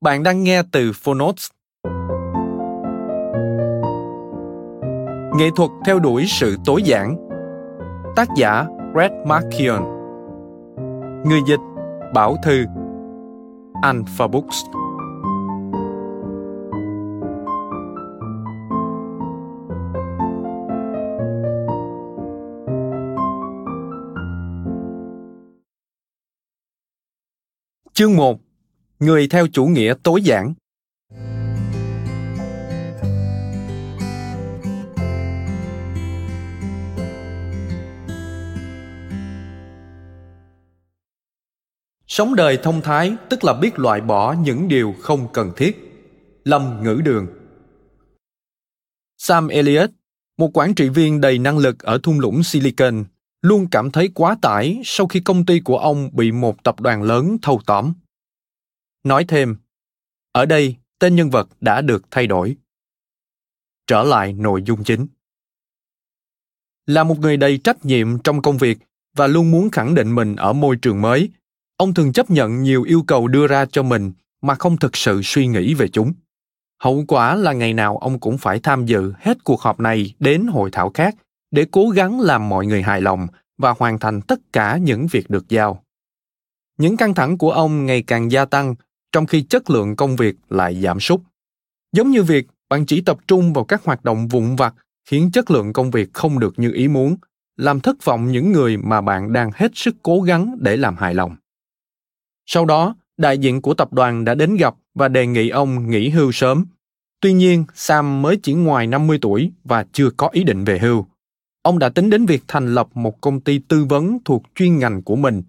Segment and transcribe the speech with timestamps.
[0.00, 1.50] Bạn đang nghe từ Phonotes.
[5.38, 7.16] Nghệ thuật theo đuổi sự tối giản.
[8.16, 9.82] Tác giả Brad Markion.
[11.24, 11.60] Người dịch
[12.14, 12.64] Bảo Thư.
[13.82, 14.56] Alpha Books.
[27.94, 28.47] Chương 1
[29.00, 30.54] Người theo chủ nghĩa tối giản
[42.06, 45.84] Sống đời thông thái tức là biết loại bỏ những điều không cần thiết.
[46.44, 47.26] Lâm ngữ đường
[49.18, 49.90] Sam Elliott,
[50.38, 53.04] một quản trị viên đầy năng lực ở thung lũng Silicon,
[53.42, 57.02] luôn cảm thấy quá tải sau khi công ty của ông bị một tập đoàn
[57.02, 57.92] lớn thâu tóm.
[59.04, 59.56] Nói thêm,
[60.32, 62.56] ở đây tên nhân vật đã được thay đổi.
[63.86, 65.06] Trở lại nội dung chính.
[66.86, 68.78] Là một người đầy trách nhiệm trong công việc
[69.16, 71.30] và luôn muốn khẳng định mình ở môi trường mới,
[71.76, 75.20] ông thường chấp nhận nhiều yêu cầu đưa ra cho mình mà không thực sự
[75.24, 76.12] suy nghĩ về chúng.
[76.82, 80.46] Hậu quả là ngày nào ông cũng phải tham dự hết cuộc họp này đến
[80.46, 81.14] hội thảo khác
[81.50, 83.26] để cố gắng làm mọi người hài lòng
[83.58, 85.84] và hoàn thành tất cả những việc được giao.
[86.78, 88.74] Những căng thẳng của ông ngày càng gia tăng
[89.12, 91.20] trong khi chất lượng công việc lại giảm sút.
[91.92, 94.74] Giống như việc bạn chỉ tập trung vào các hoạt động vụn vặt
[95.08, 97.16] khiến chất lượng công việc không được như ý muốn,
[97.56, 101.14] làm thất vọng những người mà bạn đang hết sức cố gắng để làm hài
[101.14, 101.36] lòng.
[102.46, 106.08] Sau đó, đại diện của tập đoàn đã đến gặp và đề nghị ông nghỉ
[106.08, 106.66] hưu sớm.
[107.20, 111.06] Tuy nhiên, Sam mới chỉ ngoài 50 tuổi và chưa có ý định về hưu.
[111.62, 115.02] Ông đã tính đến việc thành lập một công ty tư vấn thuộc chuyên ngành
[115.02, 115.42] của mình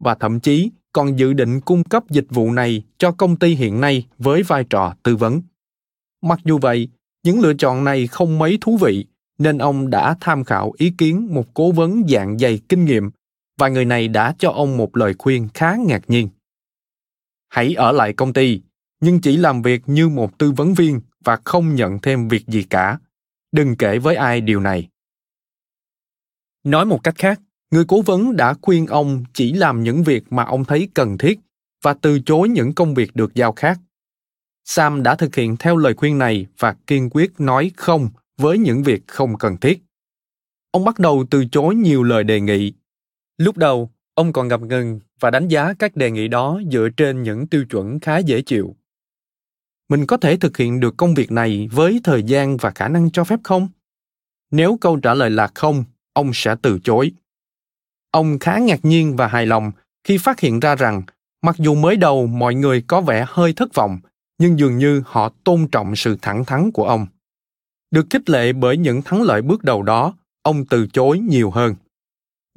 [0.00, 3.80] và thậm chí còn dự định cung cấp dịch vụ này cho công ty hiện
[3.80, 5.42] nay với vai trò tư vấn.
[6.22, 6.88] Mặc dù vậy,
[7.22, 9.06] những lựa chọn này không mấy thú vị,
[9.38, 13.10] nên ông đã tham khảo ý kiến một cố vấn dạng dày kinh nghiệm
[13.58, 16.28] và người này đã cho ông một lời khuyên khá ngạc nhiên.
[17.48, 18.60] Hãy ở lại công ty,
[19.00, 22.62] nhưng chỉ làm việc như một tư vấn viên và không nhận thêm việc gì
[22.62, 22.98] cả.
[23.52, 24.88] Đừng kể với ai điều này.
[26.64, 27.40] Nói một cách khác,
[27.76, 31.38] người cố vấn đã khuyên ông chỉ làm những việc mà ông thấy cần thiết
[31.82, 33.78] và từ chối những công việc được giao khác.
[34.64, 38.82] Sam đã thực hiện theo lời khuyên này và kiên quyết nói không với những
[38.82, 39.82] việc không cần thiết.
[40.70, 42.72] Ông bắt đầu từ chối nhiều lời đề nghị.
[43.38, 47.22] Lúc đầu, ông còn ngập ngừng và đánh giá các đề nghị đó dựa trên
[47.22, 48.76] những tiêu chuẩn khá dễ chịu.
[49.88, 53.10] Mình có thể thực hiện được công việc này với thời gian và khả năng
[53.10, 53.68] cho phép không?
[54.50, 57.12] Nếu câu trả lời là không, ông sẽ từ chối.
[58.16, 59.72] Ông khá ngạc nhiên và hài lòng
[60.04, 61.02] khi phát hiện ra rằng
[61.42, 63.98] mặc dù mới đầu mọi người có vẻ hơi thất vọng,
[64.38, 67.06] nhưng dường như họ tôn trọng sự thẳng thắn của ông.
[67.90, 71.74] Được khích lệ bởi những thắng lợi bước đầu đó, ông từ chối nhiều hơn.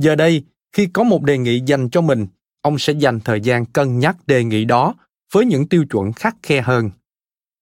[0.01, 0.44] Giờ đây,
[0.74, 2.28] khi có một đề nghị dành cho mình,
[2.62, 4.95] ông sẽ dành thời gian cân nhắc đề nghị đó
[5.34, 6.92] với những tiêu chuẩn khắc khe hơn.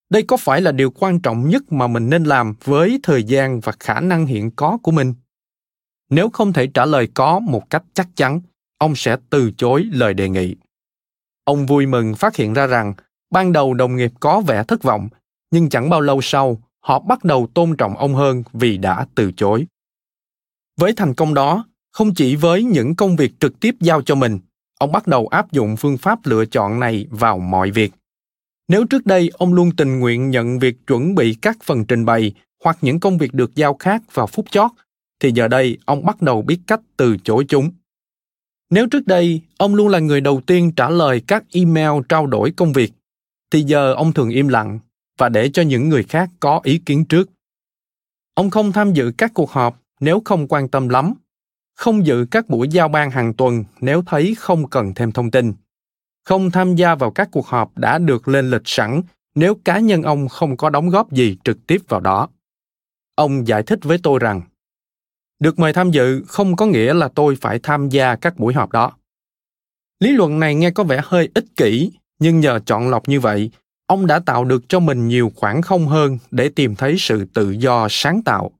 [0.09, 3.59] Đây có phải là điều quan trọng nhất mà mình nên làm với thời gian
[3.59, 5.13] và khả năng hiện có của mình?
[6.09, 8.41] Nếu không thể trả lời có một cách chắc chắn,
[8.77, 10.55] ông sẽ từ chối lời đề nghị.
[11.43, 12.93] Ông vui mừng phát hiện ra rằng
[13.31, 15.09] ban đầu đồng nghiệp có vẻ thất vọng,
[15.51, 19.31] nhưng chẳng bao lâu sau, họ bắt đầu tôn trọng ông hơn vì đã từ
[19.31, 19.67] chối.
[20.79, 24.39] Với thành công đó, không chỉ với những công việc trực tiếp giao cho mình,
[24.79, 27.93] ông bắt đầu áp dụng phương pháp lựa chọn này vào mọi việc.
[28.67, 32.33] Nếu trước đây ông luôn tình nguyện nhận việc chuẩn bị các phần trình bày
[32.63, 34.71] hoặc những công việc được giao khác vào phút chót,
[35.19, 37.71] thì giờ đây ông bắt đầu biết cách từ chối chúng.
[38.69, 42.51] Nếu trước đây ông luôn là người đầu tiên trả lời các email trao đổi
[42.51, 42.93] công việc,
[43.51, 44.79] thì giờ ông thường im lặng
[45.17, 47.29] và để cho những người khác có ý kiến trước.
[48.33, 51.13] Ông không tham dự các cuộc họp nếu không quan tâm lắm,
[51.75, 55.53] không dự các buổi giao ban hàng tuần nếu thấy không cần thêm thông tin,
[56.23, 59.01] không tham gia vào các cuộc họp đã được lên lịch sẵn
[59.35, 62.29] nếu cá nhân ông không có đóng góp gì trực tiếp vào đó.
[63.15, 64.41] Ông giải thích với tôi rằng,
[65.39, 68.71] được mời tham dự không có nghĩa là tôi phải tham gia các buổi họp
[68.71, 68.91] đó.
[69.99, 73.51] Lý luận này nghe có vẻ hơi ích kỷ, nhưng nhờ chọn lọc như vậy,
[73.85, 77.51] ông đã tạo được cho mình nhiều khoảng không hơn để tìm thấy sự tự
[77.51, 78.51] do sáng tạo.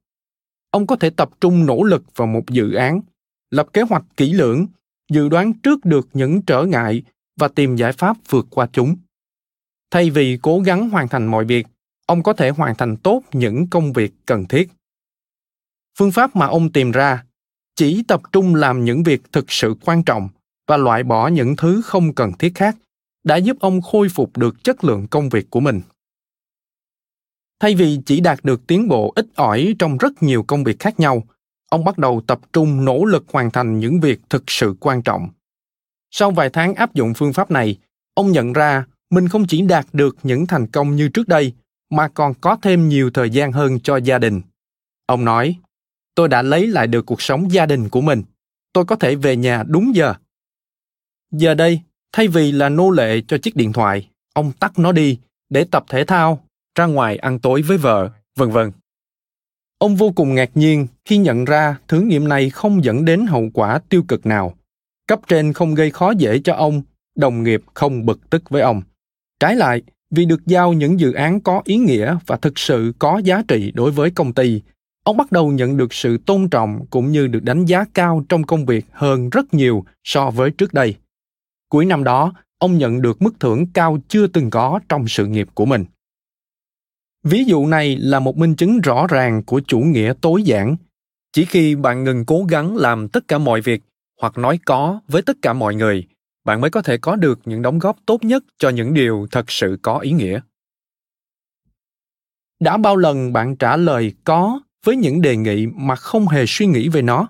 [0.72, 3.02] Ông có thể tập trung nỗ lực vào một dự án
[3.52, 4.68] lập kế hoạch kỹ lưỡng
[5.12, 7.04] dự đoán trước được những trở ngại
[7.40, 8.96] và tìm giải pháp vượt qua chúng.
[9.92, 11.68] Thay vì cố gắng hoàn thành mọi việc
[12.06, 14.70] ông có thể hoàn thành tốt những công việc cần thiết
[15.98, 17.24] phương pháp mà ông tìm ra
[17.76, 20.30] chỉ tập trung làm những việc thực sự quan trọng
[20.68, 22.76] và loại bỏ những thứ không cần thiết khác
[23.24, 25.82] đã giúp ông khôi phục được chất lượng công việc của mình.
[27.60, 31.00] Thay vì chỉ đạt được tiến bộ ít ỏi trong rất nhiều công việc khác
[31.00, 31.24] nhau,
[31.70, 35.30] ông bắt đầu tập trung nỗ lực hoàn thành những việc thực sự quan trọng.
[36.12, 37.78] Sau vài tháng áp dụng phương pháp này,
[38.14, 41.54] ông nhận ra mình không chỉ đạt được những thành công như trước đây,
[41.90, 44.42] mà còn có thêm nhiều thời gian hơn cho gia đình.
[45.06, 45.56] Ông nói
[46.18, 48.24] tôi đã lấy lại được cuộc sống gia đình của mình
[48.74, 50.14] tôi có thể về nhà đúng giờ
[51.32, 51.82] giờ đây
[52.12, 55.20] thay vì là nô lệ cho chiếc điện thoại ông tắt nó đi
[55.50, 56.48] để tập thể thao
[56.78, 58.72] ra ngoài ăn tối với vợ, vân vân.
[59.78, 63.50] Ông vô cùng ngạc nhiên khi nhận ra thử nghiệm này không dẫn đến hậu
[63.54, 64.54] quả tiêu cực nào.
[65.08, 66.82] Cấp trên không gây khó dễ cho ông,
[67.16, 68.82] đồng nghiệp không bực tức với ông.
[69.40, 69.82] Trái lại,
[70.12, 73.72] vì được giao những dự án có ý nghĩa và thực sự có giá trị
[73.76, 74.62] đối với công ty,
[75.08, 78.44] ông bắt đầu nhận được sự tôn trọng cũng như được đánh giá cao trong
[78.44, 80.96] công việc hơn rất nhiều so với trước đây.
[81.70, 85.48] Cuối năm đó, ông nhận được mức thưởng cao chưa từng có trong sự nghiệp
[85.54, 85.86] của mình.
[87.24, 90.76] Ví dụ này là một minh chứng rõ ràng của chủ nghĩa tối giản.
[91.34, 93.82] Chỉ khi bạn ngừng cố gắng làm tất cả mọi việc
[94.22, 96.08] hoặc nói có với tất cả mọi người,
[96.46, 99.52] bạn mới có thể có được những đóng góp tốt nhất cho những điều thật
[99.52, 100.40] sự có ý nghĩa.
[102.60, 106.66] Đã bao lần bạn trả lời có với những đề nghị mà không hề suy
[106.66, 107.28] nghĩ về nó?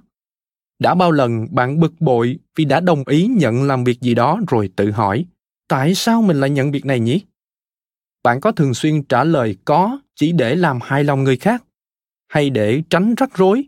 [0.79, 4.39] Đã bao lần bạn bực bội vì đã đồng ý nhận làm việc gì đó
[4.47, 5.25] rồi tự hỏi,
[5.67, 7.21] tại sao mình lại nhận việc này nhỉ?
[8.27, 11.63] bạn có thường xuyên trả lời có chỉ để làm hài lòng người khác
[12.27, 13.67] hay để tránh rắc rối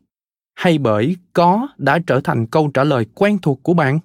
[0.56, 4.00] hay bởi có đã trở thành câu trả lời quen thuộc của bạn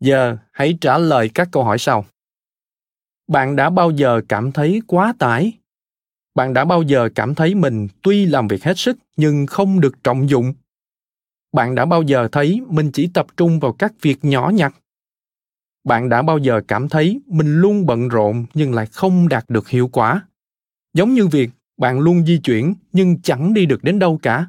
[0.00, 2.04] giờ hãy trả lời các câu hỏi sau
[3.28, 5.52] bạn đã bao giờ cảm thấy quá tải
[6.36, 10.04] bạn đã bao giờ cảm thấy mình tuy làm việc hết sức nhưng không được
[10.04, 10.54] trọng dụng?
[11.52, 14.74] Bạn đã bao giờ thấy mình chỉ tập trung vào các việc nhỏ nhặt?
[15.84, 19.68] Bạn đã bao giờ cảm thấy mình luôn bận rộn nhưng lại không đạt được
[19.68, 20.22] hiệu quả?
[20.94, 24.46] Giống như việc bạn luôn di chuyển nhưng chẳng đi được đến đâu cả.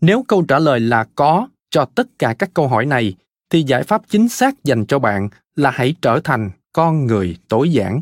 [0.00, 3.14] Nếu câu trả lời là có cho tất cả các câu hỏi này,
[3.50, 7.72] thì giải pháp chính xác dành cho bạn là hãy trở thành con người tối
[7.72, 8.00] giản.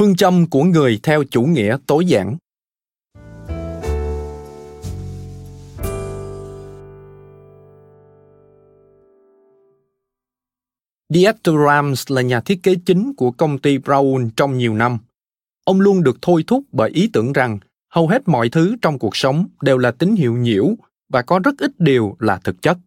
[0.00, 2.36] Phương châm của người theo chủ nghĩa tối giản
[11.14, 14.98] Dieter Rams là nhà thiết kế chính của công ty Braun trong nhiều năm.
[15.64, 17.58] Ông luôn được thôi thúc bởi ý tưởng rằng
[17.92, 20.66] hầu hết mọi thứ trong cuộc sống đều là tín hiệu nhiễu
[21.12, 22.78] và có rất ít điều là thực chất.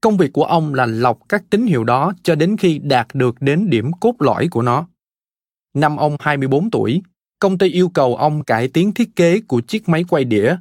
[0.00, 3.36] Công việc của ông là lọc các tín hiệu đó cho đến khi đạt được
[3.40, 4.86] đến điểm cốt lõi của nó.
[5.74, 7.02] Năm ông 24 tuổi,
[7.38, 10.56] công ty yêu cầu ông cải tiến thiết kế của chiếc máy quay đĩa.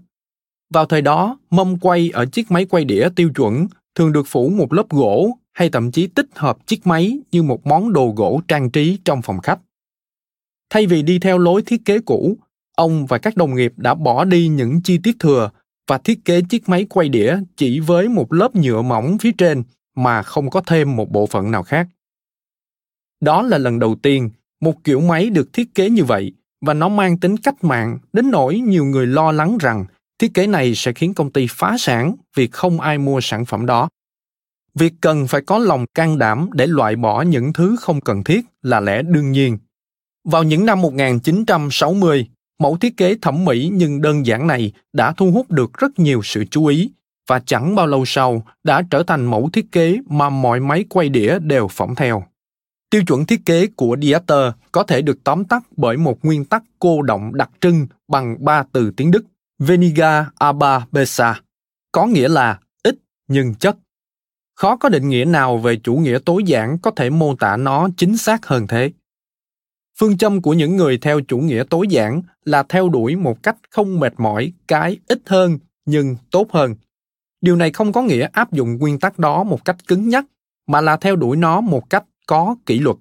[0.73, 4.49] Vào thời đó, mâm quay ở chiếc máy quay đĩa tiêu chuẩn thường được phủ
[4.49, 8.41] một lớp gỗ hay thậm chí tích hợp chiếc máy như một món đồ gỗ
[8.47, 9.59] trang trí trong phòng khách.
[10.69, 12.37] Thay vì đi theo lối thiết kế cũ,
[12.75, 15.49] ông và các đồng nghiệp đã bỏ đi những chi tiết thừa
[15.87, 19.63] và thiết kế chiếc máy quay đĩa chỉ với một lớp nhựa mỏng phía trên
[19.95, 21.87] mà không có thêm một bộ phận nào khác.
[23.21, 24.29] Đó là lần đầu tiên
[24.61, 28.31] một kiểu máy được thiết kế như vậy và nó mang tính cách mạng đến
[28.31, 29.85] nỗi nhiều người lo lắng rằng
[30.19, 33.65] thiết kế này sẽ khiến công ty phá sản vì không ai mua sản phẩm
[33.65, 33.89] đó.
[34.75, 38.45] Việc cần phải có lòng can đảm để loại bỏ những thứ không cần thiết
[38.61, 39.57] là lẽ đương nhiên.
[40.23, 42.27] Vào những năm 1960,
[42.59, 46.21] mẫu thiết kế thẩm mỹ nhưng đơn giản này đã thu hút được rất nhiều
[46.23, 46.91] sự chú ý
[47.27, 51.09] và chẳng bao lâu sau đã trở thành mẫu thiết kế mà mọi máy quay
[51.09, 52.23] đĩa đều phỏng theo.
[52.89, 56.63] Tiêu chuẩn thiết kế của Dieter có thể được tóm tắt bởi một nguyên tắc
[56.79, 59.25] cô động đặc trưng bằng ba từ tiếng Đức
[59.59, 61.35] Weniger aber besser,
[61.91, 62.95] có nghĩa là ít
[63.27, 63.77] nhưng chất.
[64.55, 67.89] Khó có định nghĩa nào về chủ nghĩa tối giản có thể mô tả nó
[67.97, 68.91] chính xác hơn thế.
[69.99, 73.57] Phương châm của những người theo chủ nghĩa tối giản là theo đuổi một cách
[73.69, 76.75] không mệt mỏi cái ít hơn nhưng tốt hơn.
[77.41, 80.25] Điều này không có nghĩa áp dụng nguyên tắc đó một cách cứng nhắc,
[80.67, 82.97] mà là theo đuổi nó một cách có kỷ luật.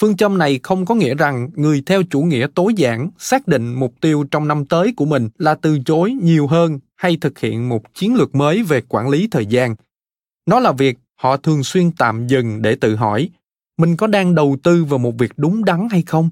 [0.00, 3.74] Phương châm này không có nghĩa rằng người theo chủ nghĩa tối giản xác định
[3.74, 7.68] mục tiêu trong năm tới của mình là từ chối nhiều hơn hay thực hiện
[7.68, 9.74] một chiến lược mới về quản lý thời gian.
[10.46, 13.30] Nó là việc họ thường xuyên tạm dừng để tự hỏi,
[13.78, 16.30] mình có đang đầu tư vào một việc đúng đắn hay không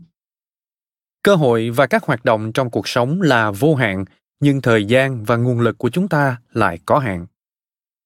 [1.22, 4.04] cơ hội và các hoạt động trong cuộc sống là vô hạn,
[4.40, 7.26] nhưng thời gian và nguồn lực của chúng ta lại có hạn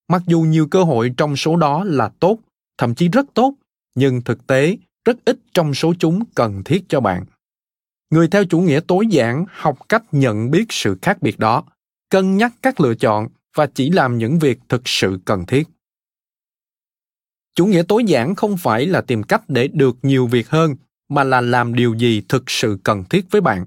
[0.08, 2.38] mặc dù nhiều cơ hội trong số đó là tốt,
[2.78, 3.54] thậm chí rất tốt
[3.94, 7.24] nhưng thực tế rất ít trong số chúng cần thiết cho bạn.
[8.10, 11.64] Người theo chủ nghĩa tối giản học cách nhận biết sự khác biệt đó,
[12.10, 15.68] cân nhắc các lựa chọn và chỉ làm những việc thực sự cần thiết.
[17.54, 20.76] Chủ nghĩa tối giản không phải là tìm cách để được nhiều việc hơn,
[21.08, 23.66] mà là làm điều gì thực sự cần thiết với bạn.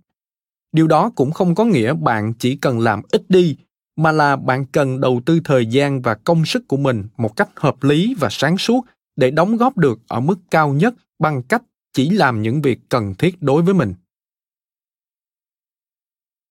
[0.72, 3.58] Điều đó cũng không có nghĩa bạn chỉ cần làm ít đi,
[3.96, 7.50] mà là bạn cần đầu tư thời gian và công sức của mình một cách
[7.56, 8.86] hợp lý và sáng suốt
[9.18, 13.16] để đóng góp được ở mức cao nhất bằng cách chỉ làm những việc cần
[13.16, 13.94] thiết đối với mình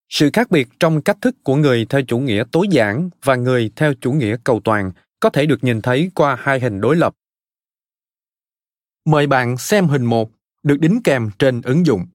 [0.08, 3.70] sự khác biệt trong cách thức của người theo chủ nghĩa tối giản và người
[3.76, 7.14] theo chủ nghĩa cầu toàn có thể được nhìn thấy qua hai hình đối lập
[9.06, 10.30] Mời bạn xem hình 1
[10.62, 12.06] được đính kèm trên ứng dụng.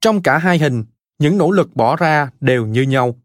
[0.00, 0.84] Trong cả hai hình,
[1.18, 3.16] những nỗ lực bỏ ra đều như nhau.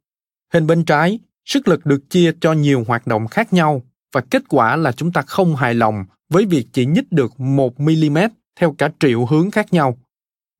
[0.53, 3.81] Hình bên trái, sức lực được chia cho nhiều hoạt động khác nhau
[4.13, 7.79] và kết quả là chúng ta không hài lòng với việc chỉ nhích được 1
[7.79, 8.17] mm
[8.59, 9.97] theo cả triệu hướng khác nhau.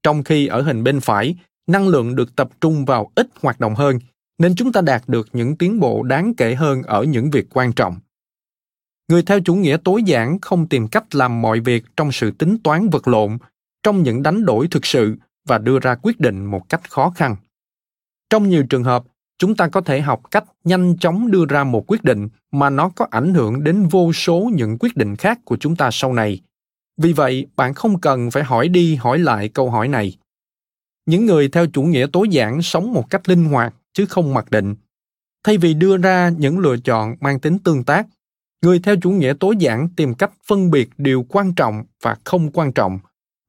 [0.04, 1.36] Trong khi ở hình bên phải,
[1.68, 4.00] năng lượng được tập trung vào ít hoạt động hơn,
[4.38, 7.74] nên chúng ta đạt được những tiến bộ đáng kể hơn ở những việc quan
[7.74, 8.00] trọng
[9.12, 12.58] người theo chủ nghĩa tối giản không tìm cách làm mọi việc trong sự tính
[12.64, 13.38] toán vật lộn
[13.84, 15.16] trong những đánh đổi thực sự
[15.48, 17.36] và đưa ra quyết định một cách khó khăn
[18.30, 19.04] trong nhiều trường hợp
[19.42, 22.90] chúng ta có thể học cách nhanh chóng đưa ra một quyết định mà nó
[22.90, 26.40] có ảnh hưởng đến vô số những quyết định khác của chúng ta sau này.
[26.98, 30.18] Vì vậy, bạn không cần phải hỏi đi, hỏi lại câu hỏi này.
[31.06, 34.52] Những người theo chủ nghĩa tối giản sống một cách linh hoạt, chứ không mặc
[34.52, 34.76] định.
[35.44, 38.08] Thay vì đưa ra những lựa chọn mang tính tương tác,
[38.62, 42.52] người theo chủ nghĩa tối giản tìm cách phân biệt điều quan trọng và không
[42.52, 43.00] quan trọng,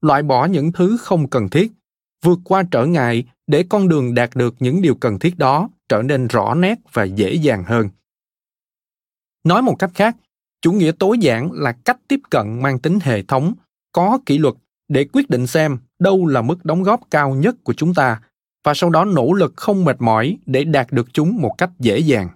[0.00, 1.72] loại bỏ những thứ không cần thiết,
[2.24, 6.02] vượt qua trở ngại để con đường đạt được những điều cần thiết đó trở
[6.02, 7.88] nên rõ nét và dễ dàng hơn
[9.44, 10.16] nói một cách khác
[10.62, 13.54] chủ nghĩa tối giản là cách tiếp cận mang tính hệ thống
[13.92, 14.54] có kỷ luật
[14.88, 18.20] để quyết định xem đâu là mức đóng góp cao nhất của chúng ta
[18.64, 21.98] và sau đó nỗ lực không mệt mỏi để đạt được chúng một cách dễ
[21.98, 22.28] dàng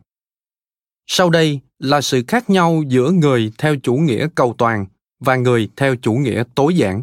[1.07, 4.87] sau đây là sự khác nhau giữa người theo chủ nghĩa cầu toàn
[5.21, 7.03] và người theo chủ nghĩa tối giản.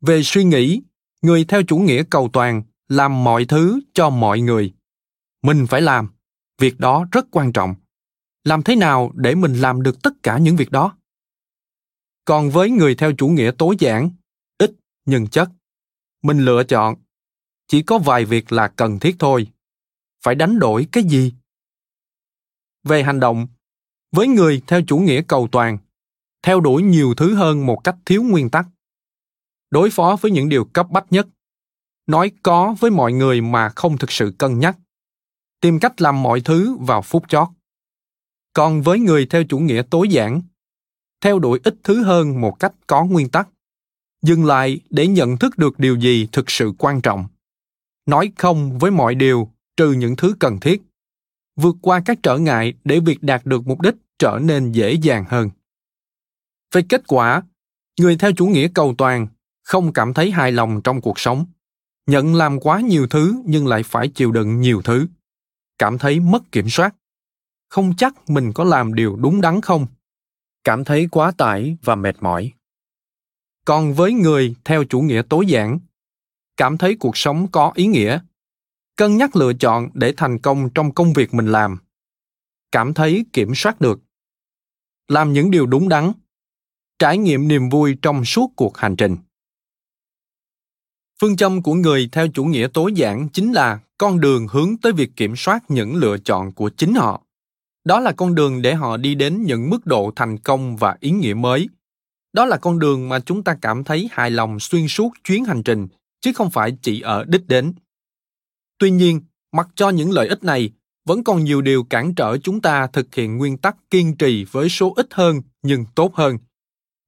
[0.00, 0.82] Về suy nghĩ,
[1.26, 4.74] người theo chủ nghĩa cầu toàn làm mọi thứ cho mọi người.
[5.42, 6.08] Mình phải làm,
[6.58, 7.74] việc đó rất quan trọng.
[8.44, 10.96] Làm thế nào để mình làm được tất cả những việc đó?
[12.24, 14.10] Còn với người theo chủ nghĩa tối giản,
[14.58, 14.72] ít
[15.04, 15.48] nhưng chất,
[16.22, 16.94] mình lựa chọn
[17.68, 19.46] chỉ có vài việc là cần thiết thôi.
[20.24, 21.34] Phải đánh đổi cái gì
[22.84, 23.46] về hành động
[24.12, 25.78] với người theo chủ nghĩa cầu toàn
[26.42, 28.66] theo đuổi nhiều thứ hơn một cách thiếu nguyên tắc
[29.70, 31.26] đối phó với những điều cấp bách nhất.
[32.06, 34.76] Nói có với mọi người mà không thực sự cân nhắc.
[35.60, 37.48] Tìm cách làm mọi thứ vào phút chót.
[38.52, 40.42] Còn với người theo chủ nghĩa tối giản,
[41.20, 43.48] theo đuổi ít thứ hơn một cách có nguyên tắc.
[44.22, 47.26] Dừng lại để nhận thức được điều gì thực sự quan trọng.
[48.06, 50.82] Nói không với mọi điều, trừ những thứ cần thiết.
[51.56, 55.24] Vượt qua các trở ngại để việc đạt được mục đích trở nên dễ dàng
[55.28, 55.50] hơn.
[56.72, 57.42] Về kết quả,
[58.00, 59.26] người theo chủ nghĩa cầu toàn
[59.66, 61.46] không cảm thấy hài lòng trong cuộc sống.
[62.06, 65.06] Nhận làm quá nhiều thứ nhưng lại phải chịu đựng nhiều thứ.
[65.78, 66.94] Cảm thấy mất kiểm soát.
[67.68, 69.86] Không chắc mình có làm điều đúng đắn không?
[70.64, 72.52] Cảm thấy quá tải và mệt mỏi.
[73.64, 75.78] Còn với người theo chủ nghĩa tối giản,
[76.56, 78.20] cảm thấy cuộc sống có ý nghĩa.
[78.96, 81.78] Cân nhắc lựa chọn để thành công trong công việc mình làm.
[82.72, 84.00] Cảm thấy kiểm soát được.
[85.08, 86.12] Làm những điều đúng đắn.
[86.98, 89.16] Trải nghiệm niềm vui trong suốt cuộc hành trình
[91.20, 94.92] phương châm của người theo chủ nghĩa tối giản chính là con đường hướng tới
[94.92, 97.22] việc kiểm soát những lựa chọn của chính họ.
[97.84, 101.10] Đó là con đường để họ đi đến những mức độ thành công và ý
[101.10, 101.68] nghĩa mới.
[102.32, 105.62] Đó là con đường mà chúng ta cảm thấy hài lòng xuyên suốt chuyến hành
[105.62, 105.88] trình,
[106.20, 107.72] chứ không phải chỉ ở đích đến.
[108.78, 109.20] Tuy nhiên,
[109.52, 110.70] mặc cho những lợi ích này,
[111.04, 114.68] vẫn còn nhiều điều cản trở chúng ta thực hiện nguyên tắc kiên trì với
[114.68, 116.38] số ít hơn nhưng tốt hơn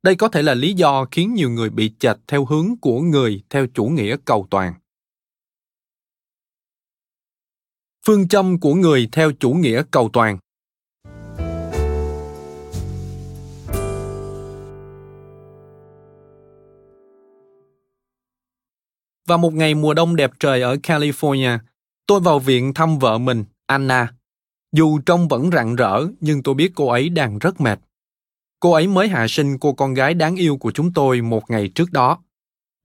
[0.03, 3.43] đây có thể là lý do khiến nhiều người bị chệch theo hướng của người
[3.51, 4.75] theo chủ nghĩa cầu toàn
[8.07, 10.39] phương châm của người theo chủ nghĩa cầu toàn
[19.29, 21.59] Và một ngày mùa đông đẹp trời ở California,
[22.07, 24.13] tôi vào viện thăm vợ mình, Anna.
[24.73, 27.79] Dù trông vẫn rạng rỡ, nhưng tôi biết cô ấy đang rất mệt.
[28.61, 31.69] Cô ấy mới hạ sinh cô con gái đáng yêu của chúng tôi một ngày
[31.69, 32.19] trước đó.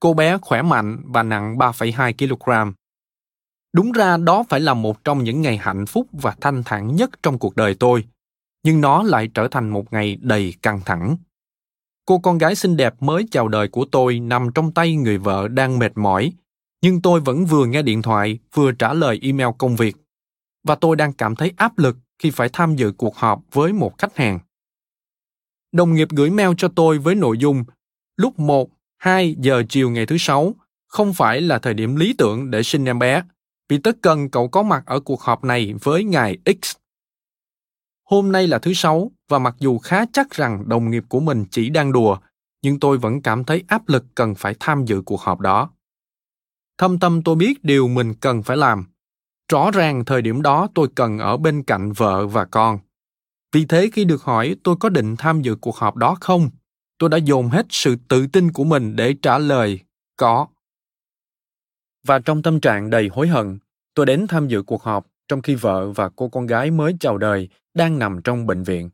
[0.00, 2.72] Cô bé khỏe mạnh và nặng 3,2 kg.
[3.72, 7.10] Đúng ra đó phải là một trong những ngày hạnh phúc và thanh thản nhất
[7.22, 8.04] trong cuộc đời tôi,
[8.62, 11.16] nhưng nó lại trở thành một ngày đầy căng thẳng.
[12.06, 15.48] Cô con gái xinh đẹp mới chào đời của tôi nằm trong tay người vợ
[15.48, 16.32] đang mệt mỏi,
[16.82, 19.96] nhưng tôi vẫn vừa nghe điện thoại vừa trả lời email công việc.
[20.64, 23.98] Và tôi đang cảm thấy áp lực khi phải tham dự cuộc họp với một
[23.98, 24.38] khách hàng.
[25.74, 27.64] Đồng nghiệp gửi mail cho tôi với nội dung
[28.16, 30.54] lúc 1, 2 giờ chiều ngày thứ Sáu
[30.86, 33.22] không phải là thời điểm lý tưởng để sinh em bé,
[33.68, 36.76] vì tất cần cậu có mặt ở cuộc họp này với ngài X.
[38.04, 41.44] Hôm nay là thứ Sáu và mặc dù khá chắc rằng đồng nghiệp của mình
[41.50, 42.18] chỉ đang đùa,
[42.62, 45.70] nhưng tôi vẫn cảm thấy áp lực cần phải tham dự cuộc họp đó.
[46.78, 48.84] Thâm tâm tôi biết điều mình cần phải làm.
[49.52, 52.78] Rõ ràng thời điểm đó tôi cần ở bên cạnh vợ và con.
[53.54, 56.50] Vì thế khi được hỏi tôi có định tham dự cuộc họp đó không,
[56.98, 59.80] tôi đã dồn hết sự tự tin của mình để trả lời
[60.16, 60.46] có.
[62.06, 63.58] Và trong tâm trạng đầy hối hận,
[63.94, 67.18] tôi đến tham dự cuộc họp trong khi vợ và cô con gái mới chào
[67.18, 68.90] đời đang nằm trong bệnh viện.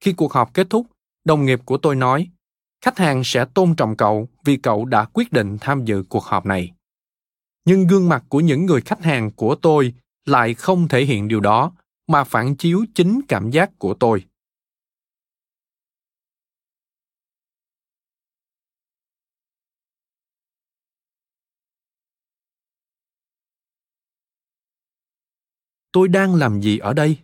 [0.00, 0.86] Khi cuộc họp kết thúc,
[1.24, 2.28] đồng nghiệp của tôi nói,
[2.84, 6.46] khách hàng sẽ tôn trọng cậu vì cậu đã quyết định tham dự cuộc họp
[6.46, 6.72] này.
[7.64, 9.94] Nhưng gương mặt của những người khách hàng của tôi
[10.26, 11.72] lại không thể hiện điều đó
[12.10, 14.24] mà phản chiếu chính cảm giác của tôi.
[25.92, 27.16] tôi đang làm gì ở đây?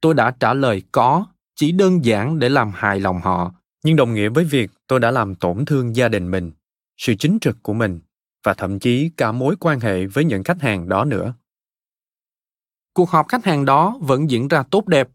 [0.00, 3.54] Tôi đã trả lời có, chỉ đơn giản để làm hài lòng họ.
[3.84, 6.52] Nhưng đồng nghĩa với việc tôi đã làm tổn thương gia đình mình,
[6.96, 8.00] sự chính trực của mình,
[8.44, 11.34] và thậm chí cả mối quan hệ với những khách hàng đó nữa
[12.98, 15.08] cuộc họp khách hàng đó vẫn diễn ra tốt đẹp,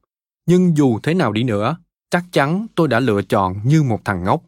[0.46, 1.78] nhưng dù thế nào đi nữa,
[2.10, 4.44] chắc chắn tôi đã lựa chọn như một thằng ngốc.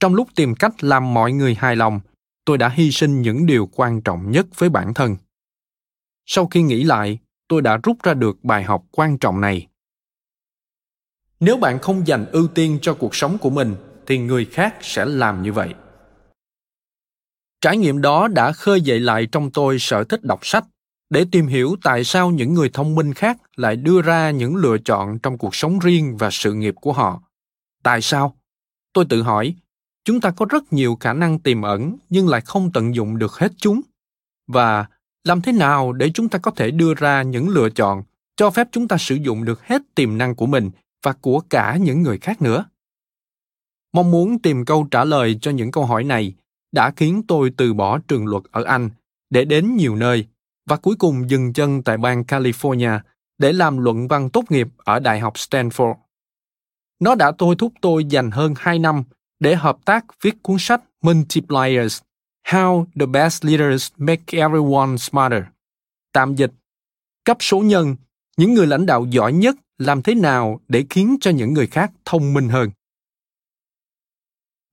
[0.00, 2.00] Trong lúc tìm cách làm mọi người hài lòng,
[2.44, 5.16] tôi đã hy sinh những điều quan trọng nhất với bản thân.
[6.26, 9.66] Sau khi nghĩ lại, tôi đã rút ra được bài học quan trọng này.
[11.40, 13.74] Nếu bạn không dành ưu tiên cho cuộc sống của mình,
[14.06, 15.74] thì người khác sẽ làm như vậy.
[17.60, 20.64] Trải nghiệm đó đã khơi dậy lại trong tôi sở thích đọc sách
[21.10, 24.78] để tìm hiểu tại sao những người thông minh khác lại đưa ra những lựa
[24.78, 27.22] chọn trong cuộc sống riêng và sự nghiệp của họ?
[27.82, 28.36] Tại sao?
[28.92, 29.54] Tôi tự hỏi.
[30.04, 33.32] Chúng ta có rất nhiều khả năng tiềm ẩn nhưng lại không tận dụng được
[33.32, 33.80] hết chúng.
[34.46, 34.86] Và
[35.24, 38.02] làm thế nào để chúng ta có thể đưa ra những lựa chọn
[38.36, 40.70] cho phép chúng ta sử dụng được hết tiềm năng của mình
[41.02, 42.64] và của cả những người khác nữa?
[43.92, 46.34] Mong muốn tìm câu trả lời cho những câu hỏi này
[46.72, 48.90] đã khiến tôi từ bỏ trường luật ở anh
[49.30, 50.26] để đến nhiều nơi
[50.66, 52.98] và cuối cùng dừng chân tại bang california
[53.38, 55.94] để làm luận văn tốt nghiệp ở đại học stanford
[57.00, 59.02] nó đã thôi thúc tôi dành hơn 2 năm
[59.40, 62.00] để hợp tác viết cuốn sách Multipliers
[62.48, 65.42] How the best leaders make everyone smarter.
[66.12, 66.52] Tạm dịch,
[67.24, 67.96] cấp số nhân,
[68.36, 71.92] những người lãnh đạo giỏi nhất làm thế nào để khiến cho những người khác
[72.04, 72.70] thông minh hơn.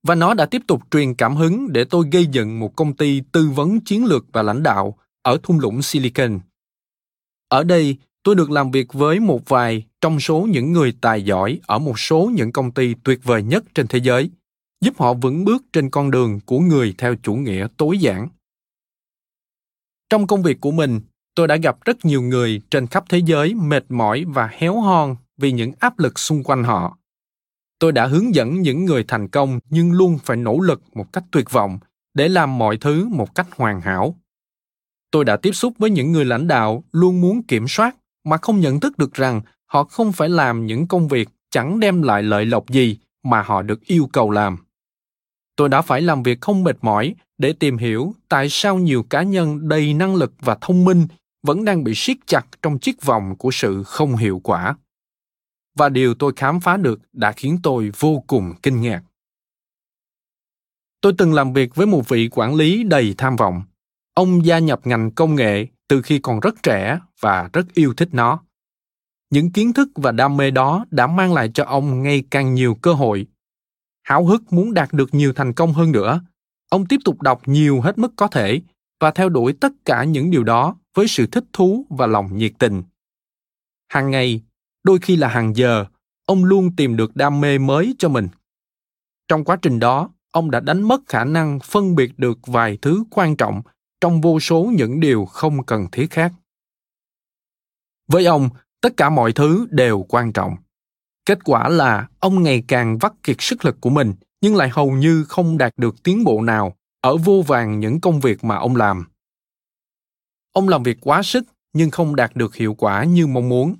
[0.02, 3.22] Và nó đã tiếp tục truyền cảm hứng để tôi gây dựng một công ty
[3.32, 6.40] tư vấn chiến lược và lãnh đạo ở thung lũng Silicon.
[7.48, 11.60] Ở đây, tôi được làm việc với một vài trong số những người tài giỏi
[11.66, 14.30] ở một số những công ty tuyệt vời nhất trên thế giới–
[14.84, 18.28] giúp họ vững bước trên con đường của người theo chủ nghĩa tối giản.
[20.10, 21.00] Trong công việc của mình,
[21.34, 25.16] tôi đã gặp rất nhiều người trên khắp thế giới mệt mỏi và héo hon
[25.36, 26.98] vì những áp lực xung quanh họ.
[27.78, 31.24] Tôi đã hướng dẫn những người thành công nhưng luôn phải nỗ lực một cách
[31.30, 31.78] tuyệt vọng
[32.14, 34.18] để làm mọi thứ một cách hoàn hảo.
[35.10, 38.60] Tôi đã tiếp xúc với những người lãnh đạo luôn muốn kiểm soát mà không
[38.60, 42.46] nhận thức được rằng họ không phải làm những công việc chẳng đem lại lợi
[42.46, 44.56] lộc gì mà họ được yêu cầu làm.
[45.56, 49.22] Tôi đã phải làm việc không mệt mỏi để tìm hiểu tại sao nhiều cá
[49.22, 51.06] nhân đầy năng lực và thông minh
[51.42, 54.76] vẫn đang bị siết chặt trong chiếc vòng của sự không hiệu quả.
[55.76, 59.02] Và điều tôi khám phá được đã khiến tôi vô cùng kinh ngạc.
[61.00, 63.62] Tôi từng làm việc với một vị quản lý đầy tham vọng
[64.14, 68.08] ông gia nhập ngành công nghệ từ khi còn rất trẻ và rất yêu thích
[68.12, 68.40] nó.
[69.30, 72.74] Những kiến thức và đam mê đó đã mang lại cho ông ngày càng nhiều
[72.82, 73.26] cơ hội,
[74.02, 76.20] háo hức muốn đạt được nhiều thành công hơn nữa.
[76.70, 78.60] Ông tiếp tục đọc nhiều hết mức có thể
[79.00, 82.52] và theo đuổi tất cả những điều đó với sự thích thú và lòng nhiệt
[82.58, 82.82] tình.
[83.88, 84.42] Hàng ngày,
[84.84, 85.86] đôi khi là hàng giờ,
[86.26, 88.28] ông luôn tìm được đam mê mới cho mình.
[89.28, 93.04] Trong quá trình đó, ông đã đánh mất khả năng phân biệt được vài thứ
[93.10, 93.62] quan trọng
[94.04, 96.32] trong vô số những điều không cần thiết khác.
[98.08, 98.48] Với ông,
[98.80, 100.56] tất cả mọi thứ đều quan trọng.
[101.26, 104.90] Kết quả là ông ngày càng vắt kiệt sức lực của mình, nhưng lại hầu
[104.90, 108.76] như không đạt được tiến bộ nào ở vô vàng những công việc mà ông
[108.76, 109.04] làm.
[110.52, 113.76] Ông làm việc quá sức, nhưng không đạt được hiệu quả như mong muốn.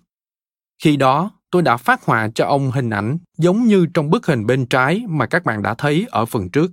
[0.82, 4.46] Khi đó, tôi đã phát họa cho ông hình ảnh giống như trong bức hình
[4.46, 6.72] bên trái mà các bạn đã thấy ở phần trước.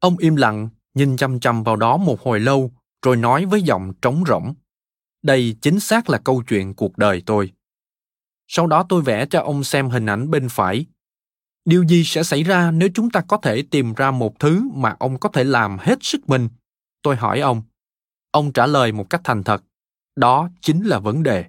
[0.00, 2.72] Ông im lặng nhìn chăm chăm vào đó một hồi lâu,
[3.04, 4.54] rồi nói với giọng trống rỗng,
[5.22, 7.52] đây chính xác là câu chuyện cuộc đời tôi.
[8.48, 10.86] Sau đó tôi vẽ cho ông xem hình ảnh bên phải.
[11.64, 14.96] Điều gì sẽ xảy ra nếu chúng ta có thể tìm ra một thứ mà
[14.98, 16.48] ông có thể làm hết sức mình?
[17.02, 17.62] Tôi hỏi ông.
[18.30, 19.64] Ông trả lời một cách thành thật,
[20.16, 21.44] đó chính là vấn đề.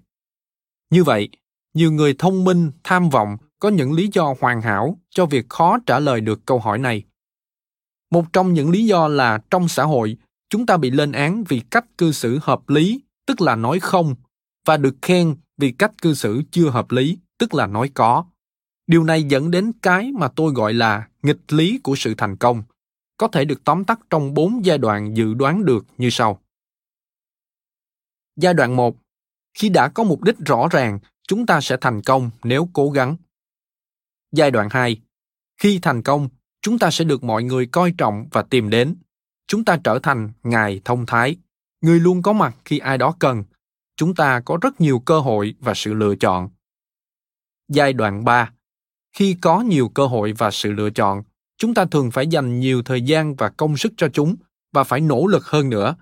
[0.90, 1.30] Như vậy,
[1.74, 5.78] nhiều người thông minh, tham vọng, có những lý do hoàn hảo cho việc khó
[5.86, 7.04] trả lời được câu hỏi này
[8.12, 10.18] một trong những lý do là trong xã hội,
[10.50, 14.16] chúng ta bị lên án vì cách cư xử hợp lý, tức là nói không,
[14.66, 18.26] và được khen vì cách cư xử chưa hợp lý, tức là nói có.
[18.88, 22.64] Điều này dẫn đến cái mà tôi gọi là nghịch lý của sự thành công,
[23.18, 26.42] có thể được tóm tắt trong bốn giai đoạn dự đoán được như sau.
[28.36, 28.98] Giai đoạn một,
[29.54, 33.16] khi đã có mục đích rõ ràng, chúng ta sẽ thành công nếu cố gắng.
[34.32, 35.02] Giai đoạn 2
[35.58, 36.30] khi thành công
[36.62, 38.96] chúng ta sẽ được mọi người coi trọng và tìm đến.
[39.48, 41.36] Chúng ta trở thành ngài thông thái.
[41.82, 43.44] Người luôn có mặt khi ai đó cần.
[43.96, 46.50] Chúng ta có rất nhiều cơ hội và sự lựa chọn.
[47.68, 48.52] Giai đoạn 3
[49.14, 51.24] khi có nhiều cơ hội và sự lựa chọn,
[51.58, 54.36] chúng ta thường phải dành nhiều thời gian và công sức cho chúng
[54.74, 55.96] và phải nỗ lực hơn nữa.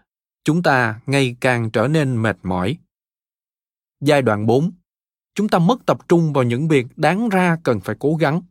[0.43, 2.78] Chúng ta ngày càng trở nên mệt mỏi.
[4.02, 4.72] Giai đoạn 4
[5.36, 8.41] chúng ta mất tập trung vào những việc đáng ra cần phải cố gắng.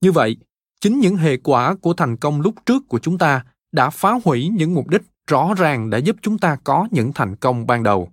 [0.00, 0.36] Như vậy
[0.82, 4.48] chính những hệ quả của thành công lúc trước của chúng ta đã phá hủy
[4.48, 8.10] những mục đích rõ ràng đã giúp chúng ta có những thành công ban đầu.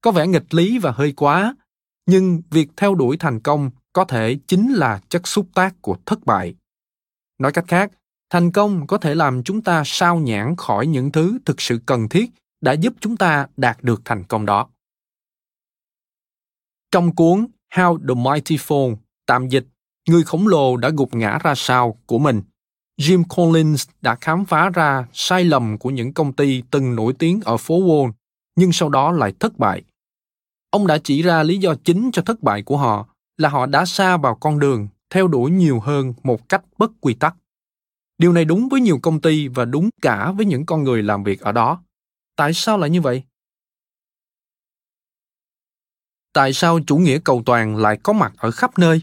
[0.00, 1.54] Có vẻ nghịch lý và hơi quá
[2.06, 6.26] nhưng việc theo đuổi thành công có thể chính là chất xúc tác của thất
[6.26, 6.54] bại.
[7.38, 7.92] Nói cách khác
[8.30, 12.08] thành công có thể làm chúng ta sao nhãn khỏi những thứ thực sự cần
[12.08, 14.68] thiết đã giúp chúng ta đạt được thành công đó.
[16.90, 19.66] Trong cuốn How the Mighty Fall, tạm dịch,
[20.08, 22.42] người khổng lồ đã gục ngã ra sao của mình,
[23.00, 27.40] Jim Collins đã khám phá ra sai lầm của những công ty từng nổi tiếng
[27.44, 28.12] ở phố Wall,
[28.56, 29.82] nhưng sau đó lại thất bại.
[30.70, 33.84] Ông đã chỉ ra lý do chính cho thất bại của họ là họ đã
[33.84, 37.36] xa vào con đường theo đuổi nhiều hơn một cách bất quy tắc.
[38.18, 41.24] Điều này đúng với nhiều công ty và đúng cả với những con người làm
[41.24, 41.82] việc ở đó.
[42.36, 43.22] Tại sao lại như vậy?
[46.32, 49.00] Tại sao chủ nghĩa cầu toàn lại có mặt ở khắp nơi?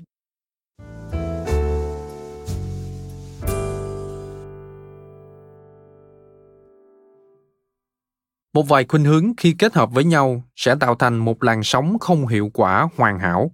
[8.53, 11.99] Một vài khuynh hướng khi kết hợp với nhau sẽ tạo thành một làn sóng
[11.99, 13.51] không hiệu quả hoàn hảo.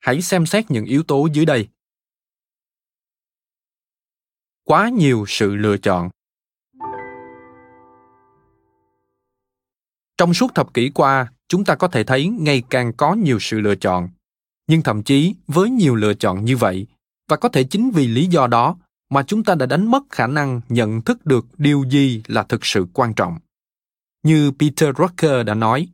[0.00, 1.68] Hãy xem xét những yếu tố dưới đây.
[4.64, 6.10] Quá nhiều sự lựa chọn.
[10.18, 13.60] Trong suốt thập kỷ qua, chúng ta có thể thấy ngày càng có nhiều sự
[13.60, 14.08] lựa chọn.
[14.66, 16.86] Nhưng thậm chí với nhiều lựa chọn như vậy,
[17.28, 18.76] và có thể chính vì lý do đó
[19.10, 22.64] mà chúng ta đã đánh mất khả năng nhận thức được điều gì là thực
[22.64, 23.38] sự quan trọng.
[24.22, 25.88] Như Peter Drucker đã nói,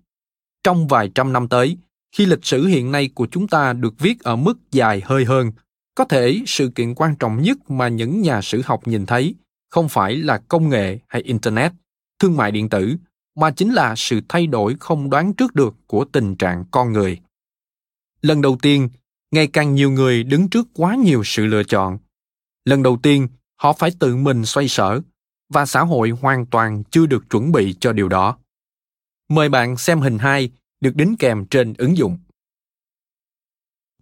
[0.64, 1.76] trong vài trăm năm tới,
[2.16, 5.52] khi lịch sử hiện nay của chúng ta được viết ở mức dài hơi hơn,
[5.94, 9.34] có thể sự kiện quan trọng nhất mà những nhà sử học nhìn thấy
[9.70, 11.72] không phải là công nghệ hay internet,
[12.18, 12.96] thương mại điện tử,
[13.36, 17.20] mà chính là sự thay đổi không đoán trước được của tình trạng con người.
[18.22, 18.88] Lần đầu tiên,
[19.30, 21.98] ngày càng nhiều người đứng trước quá nhiều sự lựa chọn.
[22.64, 25.00] Lần đầu tiên, họ phải tự mình xoay sở
[25.48, 28.38] và xã hội hoàn toàn chưa được chuẩn bị cho điều đó.
[29.28, 32.18] Mời bạn xem hình 2 được đính kèm trên ứng dụng.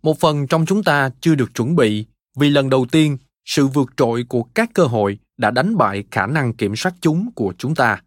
[0.03, 2.07] Một phần trong chúng ta chưa được chuẩn bị
[2.37, 6.27] vì lần đầu tiên sự vượt trội của các cơ hội đã đánh bại khả
[6.27, 8.03] năng kiểm soát chúng của chúng ta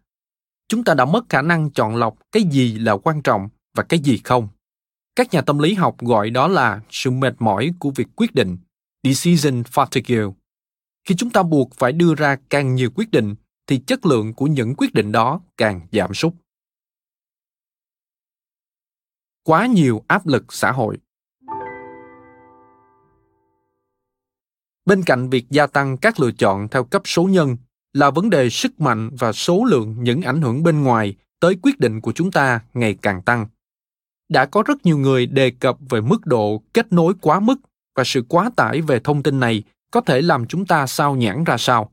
[0.68, 4.00] chúng ta đã mất khả năng chọn lọc cái gì là quan trọng và cái
[4.00, 4.48] gì không
[5.16, 8.56] các nhà tâm lý học gọi đó là sự mệt mỏi của việc quyết định,
[9.02, 10.32] decision fatigue
[11.04, 13.34] khi chúng ta buộc phải đưa ra càng nhiều quyết định,
[13.66, 16.32] thì chất lượng của những quyết định đó càng giảm sút.
[19.42, 20.98] Quá nhiều áp lực xã hội.
[24.84, 27.56] Bên cạnh việc gia tăng các lựa chọn theo cấp số nhân
[27.92, 31.80] là vấn đề sức mạnh và số lượng những ảnh hưởng bên ngoài tới quyết
[31.80, 33.46] định của chúng ta ngày càng tăng.
[34.28, 37.56] Đã có rất nhiều người đề cập về mức độ kết nối quá mức
[37.96, 41.44] và sự quá tải về thông tin này có thể làm chúng ta sao nhãn
[41.44, 41.92] ra sao.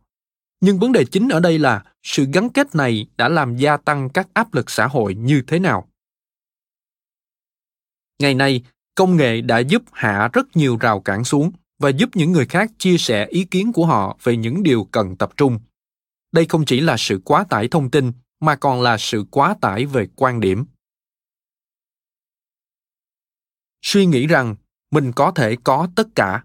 [0.62, 4.10] Nhưng vấn đề chính ở đây là sự gắn kết này đã làm gia tăng
[4.10, 5.88] các áp lực xã hội như thế nào.
[8.20, 8.64] Ngày nay,
[8.96, 12.72] công nghệ đã giúp hạ rất nhiều rào cản xuống và giúp những người khác
[12.78, 15.60] chia sẻ ý kiến của họ về những điều cần tập trung.
[16.32, 19.86] Đây không chỉ là sự quá tải thông tin, mà còn là sự quá tải
[19.86, 20.66] về quan điểm.
[23.82, 24.56] Suy nghĩ rằng
[24.92, 26.44] mình có thể có tất cả.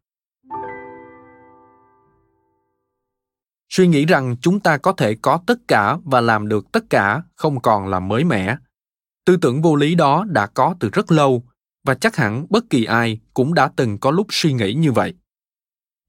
[3.74, 7.22] Suy nghĩ rằng chúng ta có thể có tất cả và làm được tất cả
[7.34, 8.56] không còn là mới mẻ.
[9.24, 11.42] Tư tưởng vô lý đó đã có từ rất lâu,
[11.84, 15.14] và chắc hẳn bất kỳ ai cũng đã từng có lúc suy nghĩ như vậy.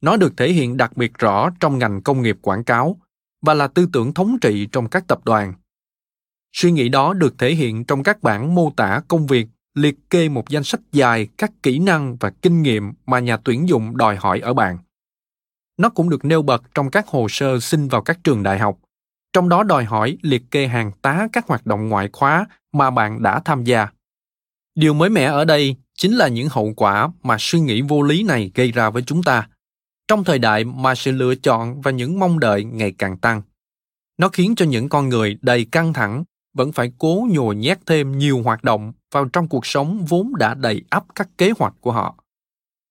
[0.01, 2.97] Nó được thể hiện đặc biệt rõ trong ngành công nghiệp quảng cáo,
[3.41, 5.53] và là tư tưởng thống trị trong các tập đoàn.
[6.53, 10.29] Suy nghĩ đó được thể hiện trong các bản mô tả công việc, liệt kê
[10.29, 14.15] một danh sách dài các kỹ năng và kinh nghiệm mà nhà tuyển dụng đòi
[14.15, 14.77] hỏi ở bạn
[15.77, 18.77] nó cũng được nêu bật trong các hồ sơ xin vào các trường đại học.
[19.33, 23.23] Trong đó đòi hỏi liệt kê hàng tá các hoạt động ngoại khóa mà bạn
[23.23, 23.87] đã tham gia.
[24.75, 28.23] Điều mới mẻ ở đây chính là những hậu quả mà suy nghĩ vô lý
[28.23, 29.47] này gây ra với chúng ta.
[30.07, 33.41] Trong thời đại mà sự lựa chọn và những mong đợi ngày càng tăng,
[34.17, 38.17] nó khiến cho những con người đầy căng thẳng vẫn phải cố nhồi nhét thêm
[38.17, 41.91] nhiều hoạt động vào trong cuộc sống vốn đã đầy ắp các kế hoạch của
[41.91, 42.15] họ.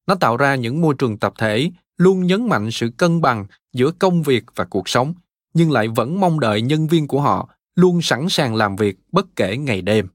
[0.07, 3.91] Nó tạo ra những môi trường tập thể luôn nhấn mạnh sự cân bằng giữa
[3.99, 5.15] công việc và cuộc sống
[5.55, 9.37] nhưng lại vẫn mong đợi nhân viên của họ luôn sẵn sàng làm việc bất
[9.37, 10.09] kể ngày đêm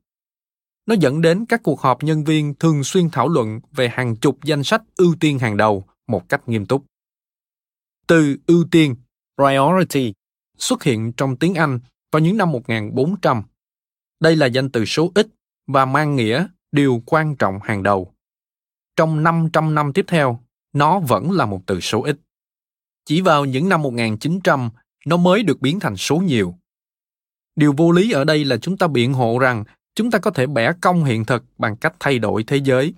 [0.88, 4.44] nó dẫn đến các cuộc họp nhân viên thường xuyên thảo luận về hàng chục
[4.44, 6.86] danh sách ưu tiên hàng đầu một cách nghiêm túc.
[8.08, 8.96] Từ ưu tiên,
[9.38, 10.14] priority,
[10.58, 11.80] xuất hiện trong tiếng Anh
[12.12, 13.44] vào những năm 1400.
[14.20, 15.28] Đây là danh từ số ít
[15.68, 18.14] và mang nghĩa điều quan trọng hàng đầu.
[18.96, 20.40] Trong 500 năm tiếp theo,
[20.78, 22.18] nó vẫn là một từ số ít.
[23.06, 24.70] Chỉ vào những năm 1900,
[25.06, 26.56] nó mới được biến thành số nhiều.
[27.56, 29.64] Điều vô lý ở đây là chúng ta biện hộ rằng
[29.96, 32.94] chúng ta có thể bẻ cong hiện thực bằng cách thay đổi thế giới.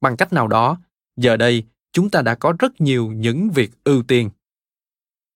[0.00, 0.78] Bằng cách nào đó,
[1.16, 4.30] giờ đây chúng ta đã có rất nhiều những việc ưu tiên.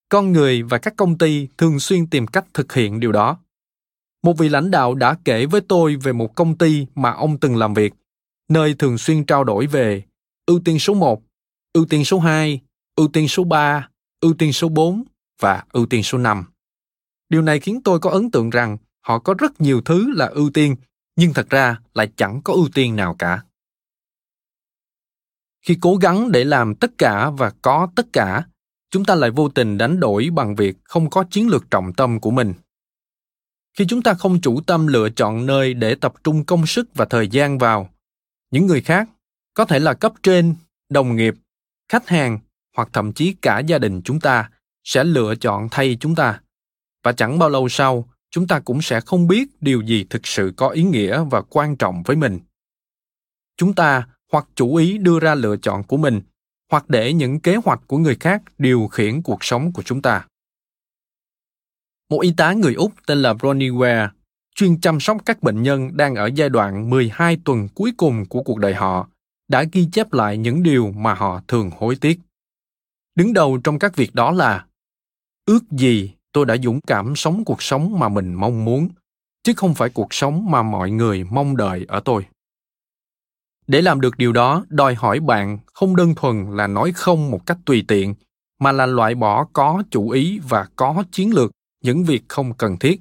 [0.08, 3.38] Con người và các công ty thường xuyên tìm cách thực hiện điều đó.
[4.22, 7.56] Một vị lãnh đạo đã kể với tôi về một công ty mà ông từng
[7.56, 7.94] làm việc,
[8.48, 10.02] nơi thường xuyên trao đổi về
[10.46, 11.22] ưu tiên số 1,
[11.72, 12.60] ưu tiên số 2,
[12.96, 13.88] ưu tiên số 3,
[14.20, 15.04] ưu tiên số 4
[15.40, 16.44] và ưu tiên số 5.
[17.28, 20.50] Điều này khiến tôi có ấn tượng rằng họ có rất nhiều thứ là ưu
[20.50, 20.76] tiên,
[21.16, 23.42] nhưng thật ra lại chẳng có ưu tiên nào cả.
[25.66, 28.44] Khi cố gắng để làm tất cả và có tất cả,
[28.90, 32.20] chúng ta lại vô tình đánh đổi bằng việc không có chiến lược trọng tâm
[32.20, 32.54] của mình.
[33.78, 37.04] Khi chúng ta không chủ tâm lựa chọn nơi để tập trung công sức và
[37.04, 37.90] thời gian vào,
[38.50, 39.08] những người khác,
[39.54, 40.54] có thể là cấp trên,
[40.88, 41.34] đồng nghiệp,
[41.90, 42.38] khách hàng
[42.76, 44.50] hoặc thậm chí cả gia đình chúng ta
[44.84, 46.40] sẽ lựa chọn thay chúng ta.
[47.04, 50.52] Và chẳng bao lâu sau, chúng ta cũng sẽ không biết điều gì thực sự
[50.56, 52.38] có ý nghĩa và quan trọng với mình.
[53.56, 56.20] Chúng ta hoặc chủ ý đưa ra lựa chọn của mình
[56.70, 60.26] hoặc để những kế hoạch của người khác điều khiển cuộc sống của chúng ta.
[62.10, 64.08] Một y tá người Úc tên là Bronnie Ware
[64.54, 68.42] chuyên chăm sóc các bệnh nhân đang ở giai đoạn 12 tuần cuối cùng của
[68.42, 69.09] cuộc đời họ,
[69.50, 72.20] đã ghi chép lại những điều mà họ thường hối tiếc.
[73.14, 74.66] Đứng đầu trong các việc đó là,
[75.46, 78.88] ước gì tôi đã dũng cảm sống cuộc sống mà mình mong muốn,
[79.42, 82.26] chứ không phải cuộc sống mà mọi người mong đợi ở tôi
[83.66, 87.46] để làm được điều đó, đòi hỏi bạn không đơn thuần là nói không một
[87.46, 88.14] cách tùy tiện,
[88.60, 91.50] mà là loại bỏ có chủ ý và có chiến lược
[91.84, 93.00] những việc không cần thiết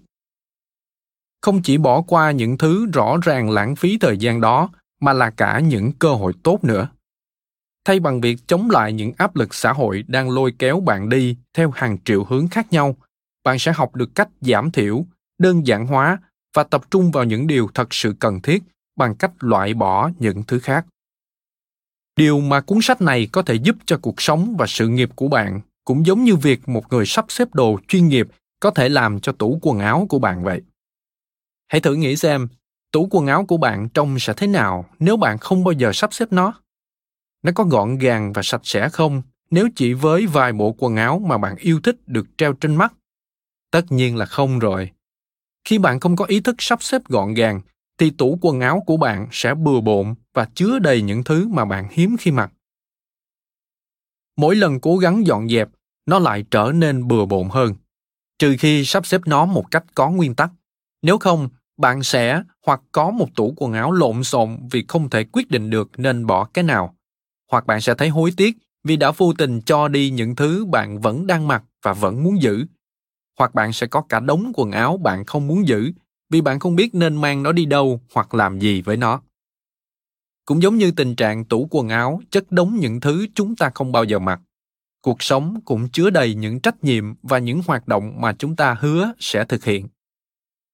[1.41, 5.29] không chỉ bỏ qua những thứ rõ ràng lãng phí thời gian đó mà là
[5.29, 6.89] cả những cơ hội tốt nữa.
[7.85, 11.37] Thay bằng việc chống lại những áp lực xã hội đang lôi kéo bạn đi
[11.53, 12.95] theo hàng triệu hướng khác nhau,
[13.43, 15.05] bạn sẽ học được cách giảm thiểu,
[15.37, 16.17] đơn giản hóa
[16.53, 18.63] và tập trung vào những điều thật sự cần thiết
[18.95, 20.85] bằng cách loại bỏ những thứ khác.
[22.15, 25.27] Điều mà cuốn sách này có thể giúp cho cuộc sống và sự nghiệp của
[25.27, 28.27] bạn cũng giống như việc một người sắp xếp đồ chuyên nghiệp
[28.59, 30.61] có thể làm cho tủ quần áo của bạn vậy.
[31.67, 32.47] Hãy thử nghĩ xem
[32.91, 36.13] tủ quần áo của bạn trông sẽ thế nào nếu bạn không bao giờ sắp
[36.13, 36.53] xếp nó?
[37.43, 39.21] Nó có gọn gàng và sạch sẽ không
[39.51, 42.93] nếu chỉ với vài bộ quần áo mà bạn yêu thích được treo trên mắt?
[43.71, 44.91] Tất nhiên là không rồi.
[45.63, 47.61] Khi bạn không có ý thức sắp xếp gọn gàng,
[47.97, 51.65] thì tủ quần áo của bạn sẽ bừa bộn và chứa đầy những thứ mà
[51.65, 52.51] bạn hiếm khi mặc.
[54.37, 55.69] Mỗi lần cố gắng dọn dẹp,
[56.05, 57.75] nó lại trở nên bừa bộn hơn,
[58.39, 60.51] trừ khi sắp xếp nó một cách có nguyên tắc.
[61.01, 61.49] Nếu không
[61.79, 65.69] bạn sẽ hoặc có một tủ quần áo lộn xộn vì không thể quyết định
[65.69, 66.95] được nên bỏ cái nào.
[67.51, 71.01] Hoặc bạn sẽ thấy hối tiếc vì đã vô tình cho đi những thứ bạn
[71.01, 72.65] vẫn đang mặc và vẫn muốn giữ.
[73.39, 75.91] Hoặc bạn sẽ có cả đống quần áo bạn không muốn giữ
[76.29, 79.21] vì bạn không biết nên mang nó đi đâu hoặc làm gì với nó.
[80.45, 83.91] Cũng giống như tình trạng tủ quần áo chất đống những thứ chúng ta không
[83.91, 84.41] bao giờ mặc.
[85.01, 88.77] Cuộc sống cũng chứa đầy những trách nhiệm và những hoạt động mà chúng ta
[88.79, 89.87] hứa sẽ thực hiện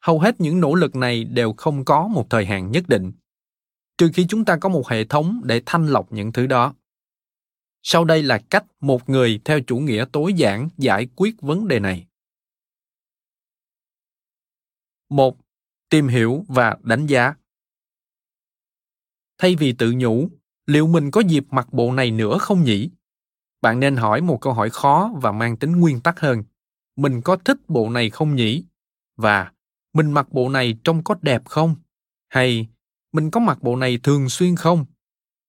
[0.05, 3.11] hầu hết những nỗ lực này đều không có một thời hạn nhất định,
[3.97, 6.73] trừ khi chúng ta có một hệ thống để thanh lọc những thứ đó.
[7.83, 11.79] Sau đây là cách một người theo chủ nghĩa tối giản giải quyết vấn đề
[11.79, 12.07] này.
[15.09, 15.37] Một,
[15.89, 17.33] tìm hiểu và đánh giá.
[19.37, 20.29] Thay vì tự nhủ,
[20.65, 22.89] liệu mình có dịp mặc bộ này nữa không nhỉ?
[23.61, 26.43] Bạn nên hỏi một câu hỏi khó và mang tính nguyên tắc hơn.
[26.95, 28.63] Mình có thích bộ này không nhỉ?
[29.15, 29.51] Và
[29.95, 31.75] mình mặc bộ này trông có đẹp không?
[32.27, 32.67] Hay
[33.11, 34.85] mình có mặc bộ này thường xuyên không?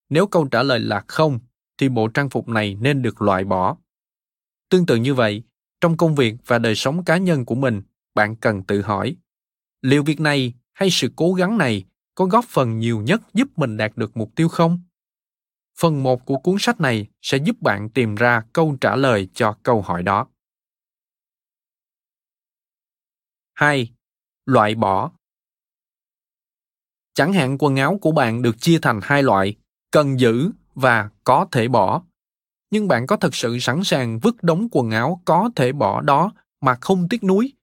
[0.09, 1.39] Nếu câu trả lời là không,
[1.77, 3.77] thì bộ trang phục này nên được loại bỏ.
[4.69, 5.43] Tương tự như vậy,
[5.81, 7.81] trong công việc và đời sống cá nhân của mình,
[8.15, 9.15] bạn cần tự hỏi,
[9.81, 13.77] liệu việc này hay sự cố gắng này có góp phần nhiều nhất giúp mình
[13.77, 14.81] đạt được mục tiêu không?
[15.79, 19.57] Phần một của cuốn sách này sẽ giúp bạn tìm ra câu trả lời cho
[19.63, 20.27] câu hỏi đó.
[23.53, 23.96] 2.
[24.47, 25.11] Loại bỏ
[27.13, 29.55] Chẳng hạn quần áo của bạn được chia thành hai loại,
[29.91, 32.01] cần giữ và có thể bỏ.
[32.71, 36.31] Nhưng bạn có thật sự sẵn sàng vứt đống quần áo có thể bỏ đó
[36.61, 37.53] mà không tiếc nuối?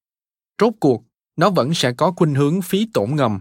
[0.61, 1.05] Rốt cuộc,
[1.37, 3.41] nó vẫn sẽ có khuynh hướng phí tổn ngầm.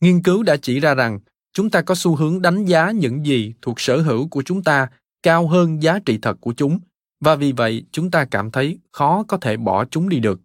[0.00, 1.20] Nghiên cứu đã chỉ ra rằng
[1.52, 4.88] chúng ta có xu hướng đánh giá những gì thuộc sở hữu của chúng ta
[5.22, 6.80] cao hơn giá trị thật của chúng
[7.20, 10.40] và vì vậy chúng ta cảm thấy khó có thể bỏ chúng đi được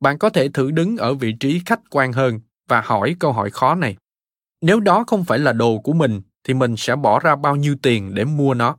[0.00, 3.50] bạn có thể thử đứng ở vị trí khách quan hơn và hỏi câu hỏi
[3.50, 3.96] khó này.
[4.62, 7.76] Nếu đó không phải là đồ của mình, thì mình sẽ bỏ ra bao nhiêu
[7.82, 8.76] tiền để mua nó?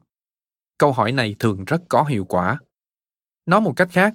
[0.78, 2.60] Câu hỏi này thường rất có hiệu quả.
[3.46, 4.14] Nói một cách khác,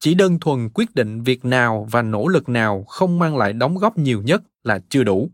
[0.00, 3.78] chỉ đơn thuần quyết định việc nào và nỗ lực nào không mang lại đóng
[3.78, 5.30] góp nhiều nhất là chưa đủ.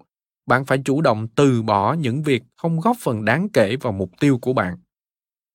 [0.46, 4.10] Bạn phải chủ động từ bỏ những việc không góp phần đáng kể vào mục
[4.20, 4.76] tiêu của bạn.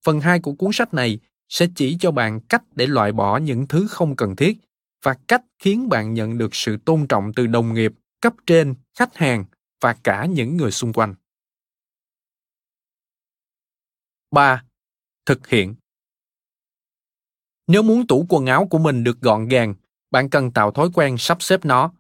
[0.06, 3.67] Phần 2 của cuốn sách này sẽ chỉ cho bạn cách để loại bỏ những
[3.67, 4.58] thứ không cần thiết
[5.06, 9.18] và cách khiến bạn nhận được sự tôn trọng từ đồng nghiệp cấp trên khách
[9.18, 9.46] hàng
[9.82, 11.15] và cả những người xung quanh
[14.32, 14.63] 3.
[15.26, 15.76] Thực hiện
[17.68, 19.76] Nếu muốn tủ quần áo của mình được gọn gàng,
[20.12, 21.91] bạn cần tạo thói quen sắp xếp nó.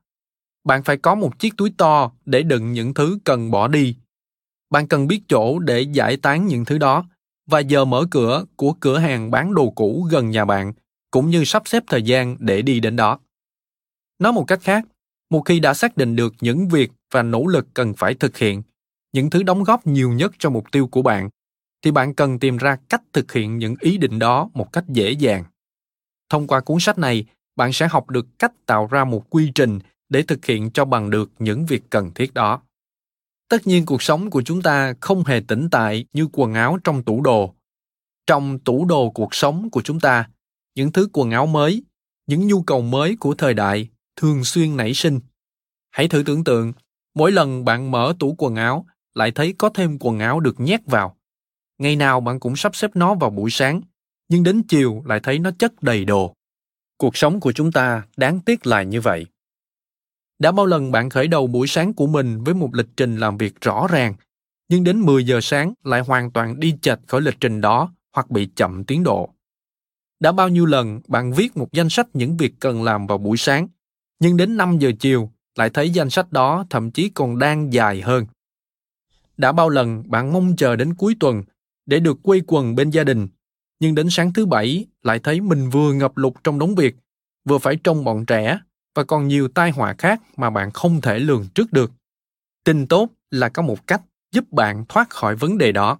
[0.63, 3.97] Bạn phải có một chiếc túi to để đựng những thứ cần bỏ đi.
[4.69, 7.05] Bạn cần biết chỗ để giải tán những thứ đó
[7.45, 10.73] và giờ mở cửa của cửa hàng bán đồ cũ gần nhà bạn
[11.15, 13.19] cũng như sắp xếp thời gian để đi đến đó.
[14.19, 14.85] Nói một cách khác,
[15.29, 18.61] một khi đã xác định được những việc và nỗ lực cần phải thực hiện,
[19.13, 21.29] những thứ đóng góp nhiều nhất cho mục tiêu của bạn,
[21.81, 25.11] thì bạn cần tìm ra cách thực hiện những ý định đó một cách dễ
[25.11, 25.43] dàng.
[26.29, 27.25] Thông qua cuốn sách này,
[27.55, 31.09] bạn sẽ học được cách tạo ra một quy trình để thực hiện cho bằng
[31.09, 32.61] được những việc cần thiết đó.
[33.49, 37.03] Tất nhiên cuộc sống của chúng ta không hề tĩnh tại như quần áo trong
[37.03, 37.53] tủ đồ.
[38.27, 40.29] Trong tủ đồ cuộc sống của chúng ta,
[40.75, 41.83] những thứ quần áo mới,
[42.27, 45.19] những nhu cầu mới của thời đại thường xuyên nảy sinh.
[45.91, 46.73] Hãy thử tưởng tượng,
[47.15, 50.81] mỗi lần bạn mở tủ quần áo lại thấy có thêm quần áo được nhét
[50.85, 51.15] vào.
[51.77, 53.81] Ngày nào bạn cũng sắp xếp nó vào buổi sáng,
[54.29, 56.33] nhưng đến chiều lại thấy nó chất đầy đồ.
[56.97, 59.25] Cuộc sống của chúng ta đáng tiếc là như vậy.
[60.39, 63.37] Đã bao lần bạn khởi đầu buổi sáng của mình với một lịch trình làm
[63.37, 64.13] việc rõ ràng,
[64.69, 68.31] nhưng đến 10 giờ sáng lại hoàn toàn đi chệch khỏi lịch trình đó hoặc
[68.31, 69.34] bị chậm tiến độ.
[70.19, 73.37] Đã bao nhiêu lần bạn viết một danh sách những việc cần làm vào buổi
[73.37, 73.67] sáng,
[74.19, 78.01] nhưng đến 5 giờ chiều lại thấy danh sách đó thậm chí còn đang dài
[78.01, 78.25] hơn.
[79.37, 81.43] Đã bao lần bạn mong chờ đến cuối tuần
[81.85, 83.27] để được quây quần bên gia đình,
[83.79, 86.95] nhưng đến sáng thứ bảy lại thấy mình vừa ngập lụt trong đống việc,
[87.45, 88.59] vừa phải trông bọn trẻ
[88.95, 91.91] và còn nhiều tai họa khác mà bạn không thể lường trước được.
[92.63, 94.01] Tin tốt là có một cách
[94.31, 95.99] giúp bạn thoát khỏi vấn đề đó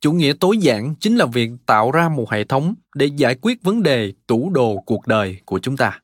[0.00, 3.62] chủ nghĩa tối giản chính là việc tạo ra một hệ thống để giải quyết
[3.62, 6.00] vấn đề tủ đồ cuộc đời của chúng ta.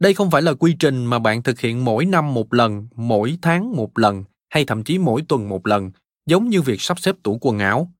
[0.00, 3.38] Đây không phải là quy trình mà bạn thực hiện mỗi năm một lần, mỗi
[3.42, 5.90] tháng một lần, hay thậm chí mỗi tuần một lần,
[6.26, 7.92] giống như việc sắp xếp tủ quần áo.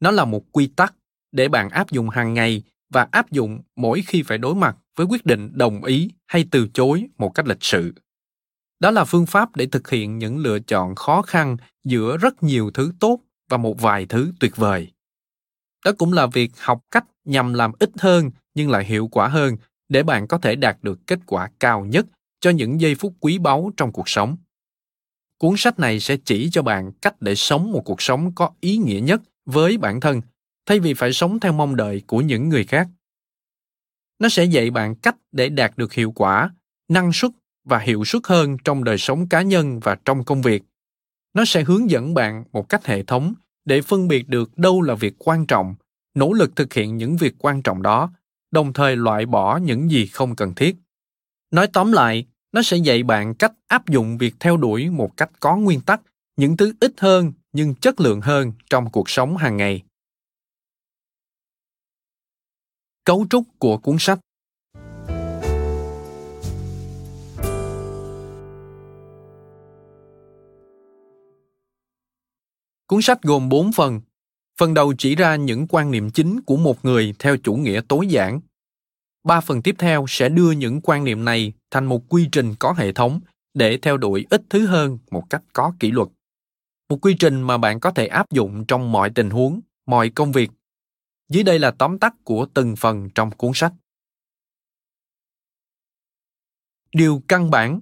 [0.00, 0.94] Nó là một quy tắc
[1.32, 5.06] để bạn áp dụng hàng ngày và áp dụng mỗi khi phải đối mặt với
[5.06, 7.92] quyết định đồng ý hay từ chối một cách lịch sự.
[8.80, 12.70] Đó là phương pháp để thực hiện những lựa chọn khó khăn giữa rất nhiều
[12.74, 14.92] thứ tốt và một vài thứ tuyệt vời.
[15.84, 19.56] Đó cũng là việc học cách nhằm làm ít hơn nhưng lại hiệu quả hơn
[19.88, 22.06] để bạn có thể đạt được kết quả cao nhất
[22.40, 24.36] cho những giây phút quý báu trong cuộc sống.
[25.38, 28.76] Cuốn sách này sẽ chỉ cho bạn cách để sống một cuộc sống có ý
[28.76, 30.20] nghĩa nhất với bản thân,
[30.66, 32.88] thay vì phải sống theo mong đợi của những người khác.
[34.18, 36.50] Nó sẽ dạy bạn cách để đạt được hiệu quả,
[36.88, 37.30] năng suất
[37.64, 40.62] và hiệu suất hơn trong đời sống cá nhân và trong công việc
[41.38, 43.34] nó sẽ hướng dẫn bạn một cách hệ thống
[43.64, 45.74] để phân biệt được đâu là việc quan trọng,
[46.14, 48.12] nỗ lực thực hiện những việc quan trọng đó,
[48.50, 50.76] đồng thời loại bỏ những gì không cần thiết.
[51.50, 55.30] Nói tóm lại, nó sẽ dạy bạn cách áp dụng việc theo đuổi một cách
[55.40, 56.00] có nguyên tắc,
[56.36, 59.82] những thứ ít hơn nhưng chất lượng hơn trong cuộc sống hàng ngày.
[63.04, 64.18] Cấu trúc của cuốn sách
[72.88, 74.00] Cuốn sách gồm 4 phần.
[74.60, 78.06] Phần đầu chỉ ra những quan niệm chính của một người theo chủ nghĩa tối
[78.06, 78.40] giản.
[79.24, 82.72] Ba phần tiếp theo sẽ đưa những quan niệm này thành một quy trình có
[82.72, 83.20] hệ thống
[83.54, 86.08] để theo đuổi ít thứ hơn một cách có kỷ luật.
[86.88, 90.32] Một quy trình mà bạn có thể áp dụng trong mọi tình huống, mọi công
[90.32, 90.50] việc.
[91.28, 93.72] Dưới đây là tóm tắt của từng phần trong cuốn sách.
[96.92, 97.80] Điều căn bản,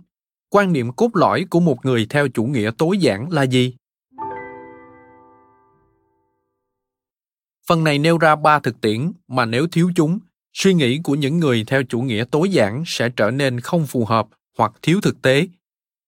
[0.51, 3.77] quan niệm cốt lõi của một người theo chủ nghĩa tối giản là gì?
[7.69, 10.19] Phần này nêu ra ba thực tiễn mà nếu thiếu chúng,
[10.53, 14.05] suy nghĩ của những người theo chủ nghĩa tối giản sẽ trở nên không phù
[14.05, 15.47] hợp hoặc thiếu thực tế.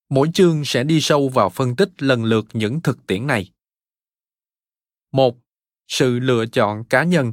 [0.08, 3.50] Mỗi chương sẽ đi sâu vào phân tích lần lượt những thực tiễn này.
[5.12, 5.36] Một,
[5.88, 7.32] Sự lựa chọn cá nhân.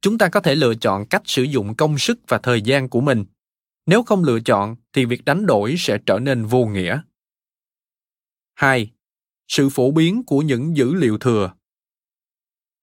[0.00, 3.00] Chúng ta có thể lựa chọn cách sử dụng công sức và thời gian của
[3.00, 3.24] mình.
[3.86, 7.00] Nếu không lựa chọn thì việc đánh đổi sẽ trở nên vô nghĩa.
[8.54, 8.90] 2.
[9.48, 11.52] Sự phổ biến của những dữ liệu thừa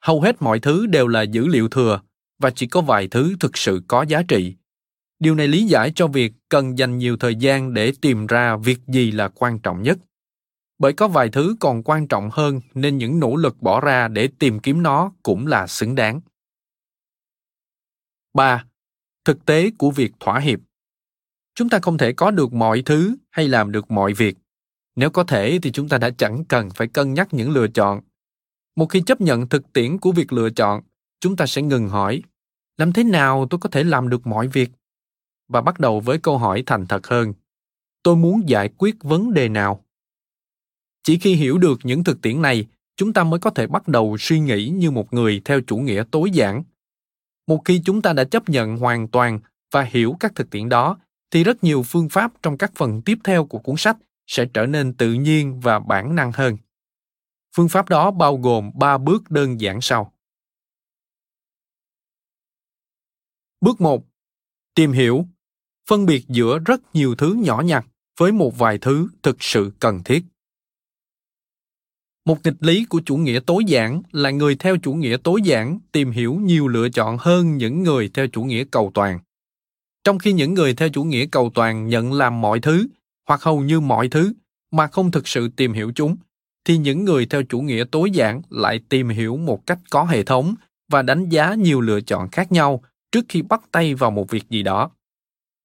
[0.01, 2.01] hầu hết mọi thứ đều là dữ liệu thừa,
[2.39, 4.55] và chỉ có vài thứ thực sự có giá trị
[5.21, 8.79] điều này lý giải cho việc cần dành nhiều thời gian để tìm ra việc
[8.87, 9.97] gì là quan trọng nhất
[10.79, 14.29] bởi có vài thứ còn quan trọng hơn nên những nỗ lực bỏ ra để
[14.39, 16.21] tìm kiếm nó cũng là xứng đáng
[18.33, 18.65] 3.
[19.25, 20.59] Thực tế của việc thỏa hiệp
[21.55, 24.37] Chúng ta không thể có được mọi thứ hay làm được mọi việc.
[24.95, 28.01] Nếu có thể thì chúng ta đã chẳng cần phải cân nhắc những lựa chọn
[28.75, 30.81] một khi chấp nhận thực tiễn của việc lựa chọn,
[31.19, 32.21] chúng ta sẽ ngừng hỏi,
[32.77, 34.69] làm thế nào tôi có thể làm được mọi việc?
[35.47, 37.33] Và bắt đầu với câu hỏi thành thật hơn,
[38.03, 39.85] tôi muốn giải quyết vấn đề nào?
[41.03, 42.65] Chỉ khi hiểu được những thực tiễn này,
[42.95, 46.03] chúng ta mới có thể bắt đầu suy nghĩ như một người theo chủ nghĩa
[46.11, 46.63] tối giản.
[47.47, 49.39] Một khi chúng ta đã chấp nhận hoàn toàn
[49.71, 50.97] và hiểu các thực tiễn đó,
[51.31, 53.97] thì rất nhiều phương pháp trong các phần tiếp theo của cuốn sách
[54.27, 56.57] sẽ trở nên tự nhiên và bản năng hơn.
[57.55, 60.13] Phương pháp đó bao gồm 3 bước đơn giản sau.
[63.61, 64.03] Bước 1.
[64.75, 65.25] Tìm hiểu.
[65.89, 67.85] Phân biệt giữa rất nhiều thứ nhỏ nhặt
[68.17, 70.23] với một vài thứ thực sự cần thiết.
[72.25, 75.79] Một nghịch lý của chủ nghĩa tối giản là người theo chủ nghĩa tối giản
[75.91, 79.19] tìm hiểu nhiều lựa chọn hơn những người theo chủ nghĩa cầu toàn.
[80.03, 82.87] Trong khi những người theo chủ nghĩa cầu toàn nhận làm mọi thứ,
[83.27, 84.33] hoặc hầu như mọi thứ,
[84.71, 86.17] mà không thực sự tìm hiểu chúng
[86.65, 90.23] thì những người theo chủ nghĩa tối giản lại tìm hiểu một cách có hệ
[90.23, 90.55] thống
[90.91, 94.49] và đánh giá nhiều lựa chọn khác nhau trước khi bắt tay vào một việc
[94.49, 94.91] gì đó.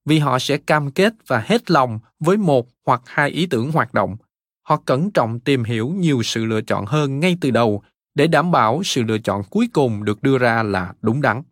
[0.04, 3.94] Vì họ sẽ cam kết và hết lòng với một hoặc hai ý tưởng hoạt
[3.94, 4.16] động,
[4.62, 7.82] họ cẩn trọng tìm hiểu nhiều sự lựa chọn hơn ngay từ đầu
[8.14, 11.42] để đảm bảo sự lựa chọn cuối cùng được đưa ra là đúng đắn.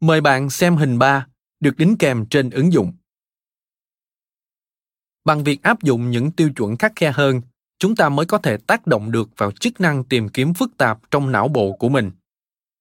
[0.00, 1.26] Mời bạn xem hình 3
[1.60, 2.92] được đính kèm trên ứng dụng
[5.24, 7.40] bằng việc áp dụng những tiêu chuẩn khắc khe hơn,
[7.78, 10.98] chúng ta mới có thể tác động được vào chức năng tìm kiếm phức tạp
[11.10, 12.10] trong não bộ của mình.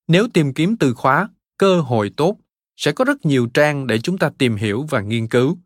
[0.07, 2.37] Nếu tìm kiếm từ khóa, cơ hội tốt,
[2.77, 5.57] sẽ có rất nhiều trang để chúng ta tìm hiểu và nghiên cứu.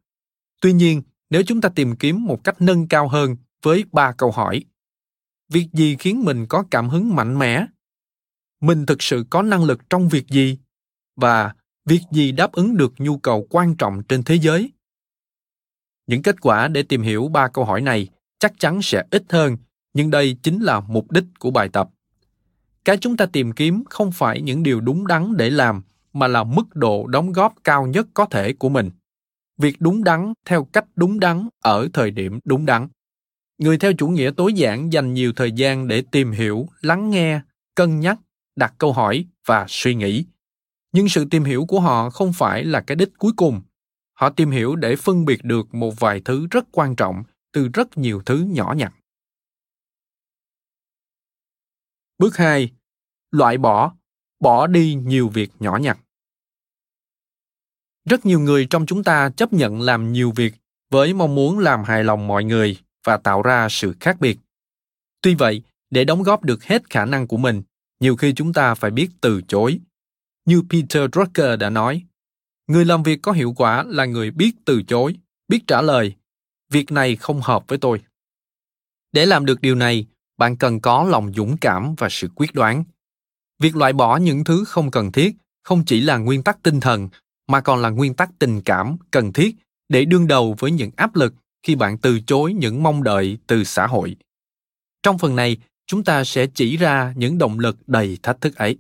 [0.62, 4.32] Tuy nhiên, nếu chúng ta tìm kiếm một cách nâng cao hơn với ba câu
[4.32, 4.64] hỏi,
[5.50, 7.66] việc gì khiến mình có cảm hứng mạnh mẽ?
[8.62, 10.58] Mình thực sự có năng lực trong việc gì?
[11.16, 11.54] Và
[11.86, 14.72] việc gì đáp ứng được nhu cầu quan trọng trên thế giới?
[16.08, 18.08] Những kết quả để tìm hiểu ba câu hỏi này
[18.40, 19.58] chắc chắn sẽ ít hơn,
[19.94, 21.90] nhưng đây chính là mục đích của bài tập.
[22.86, 25.82] Cái chúng ta tìm kiếm không phải những điều đúng đắn để làm,
[26.14, 28.90] mà là mức độ đóng góp cao nhất có thể của mình.
[29.58, 32.88] Việc đúng đắn theo cách đúng đắn ở thời điểm đúng đắn.
[33.58, 37.42] Người theo chủ nghĩa tối giản dành nhiều thời gian để tìm hiểu, lắng nghe,
[37.76, 38.20] cân nhắc,
[38.56, 40.26] đặt câu hỏi và suy nghĩ.
[40.92, 43.62] Nhưng sự tìm hiểu của họ không phải là cái đích cuối cùng
[44.16, 47.98] họ tìm hiểu để phân biệt được một vài thứ rất quan trọng từ rất
[47.98, 48.94] nhiều thứ nhỏ nhặt.
[52.18, 52.72] Bước 2
[53.32, 53.94] loại bỏ
[54.40, 56.00] bỏ đi nhiều việc nhỏ nhặt.
[58.10, 60.54] Rất nhiều người trong chúng ta chấp nhận làm nhiều việc
[60.90, 64.38] với mong muốn làm hài lòng mọi người và tạo ra sự khác biệt.
[65.22, 67.64] Tuy vậy, để đóng góp được hết khả năng của mình,
[68.00, 69.80] nhiều khi chúng ta phải biết từ chối.
[70.46, 72.04] Như peter drucker đã nói
[72.68, 75.16] người làm việc có hiệu quả là người biết từ chối,
[75.48, 76.16] biết trả lời.
[76.70, 78.02] Việc này không hợp với tôi.
[79.12, 80.06] Để làm được điều này,
[80.38, 82.84] bạn cần có lòng dũng cảm và sự quyết đoán.
[83.60, 87.10] Việc loại bỏ những thứ không cần thiết không chỉ là nguyên tắc tinh thần,
[87.48, 89.56] mà còn là nguyên tắc tình cảm cần thiết
[89.90, 93.64] để đương đầu với những áp lực khi bạn từ chối những mong đợi từ
[93.64, 94.16] xã hội.
[95.04, 95.58] Trong phần này,
[95.88, 98.78] chúng ta sẽ chỉ ra những động lực đầy thách thức ấy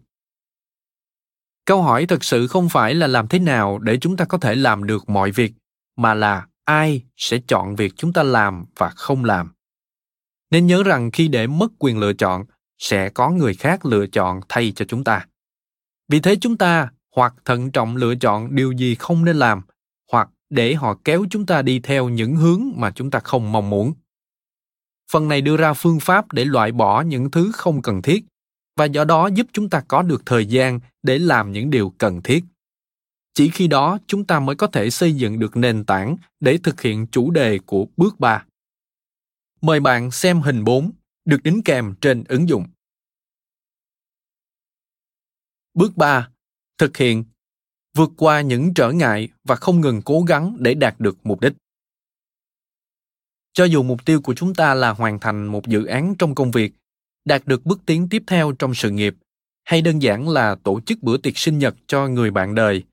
[1.65, 4.55] câu hỏi thực sự không phải là làm thế nào để chúng ta có thể
[4.55, 5.53] làm được mọi việc,
[5.97, 9.51] mà là ai sẽ chọn việc chúng ta làm và không làm.
[10.51, 12.45] Nên nhớ rằng khi để mất quyền lựa chọn,
[12.77, 15.25] sẽ có người khác lựa chọn thay cho chúng ta.
[16.09, 19.61] Vì thế chúng ta hoặc thận trọng lựa chọn điều gì không nên làm,
[20.11, 23.69] hoặc để họ kéo chúng ta đi theo những hướng mà chúng ta không mong
[23.69, 23.93] muốn.
[25.11, 28.25] Phần này đưa ra phương pháp để loại bỏ những thứ không cần thiết
[28.75, 32.21] và do đó giúp chúng ta có được thời gian để làm những điều cần
[32.21, 32.43] thiết
[33.35, 36.81] chỉ khi đó chúng ta mới có thể xây dựng được nền tảng để thực
[36.81, 38.45] hiện chủ đề của bước 3.
[39.61, 40.91] Mời bạn xem hình 4
[41.25, 42.65] được đính kèm trên ứng dụng.
[45.73, 46.29] Bước 3.
[46.77, 47.23] Thực hiện.
[47.97, 51.53] Vượt qua những trở ngại và không ngừng cố gắng để đạt được mục đích.
[53.53, 56.51] Cho dù mục tiêu của chúng ta là hoàn thành một dự án trong công
[56.51, 56.73] việc,
[57.25, 59.15] đạt được bước tiến tiếp theo trong sự nghiệp,
[59.63, 62.83] hay đơn giản là tổ chức bữa tiệc sinh nhật cho người bạn đời,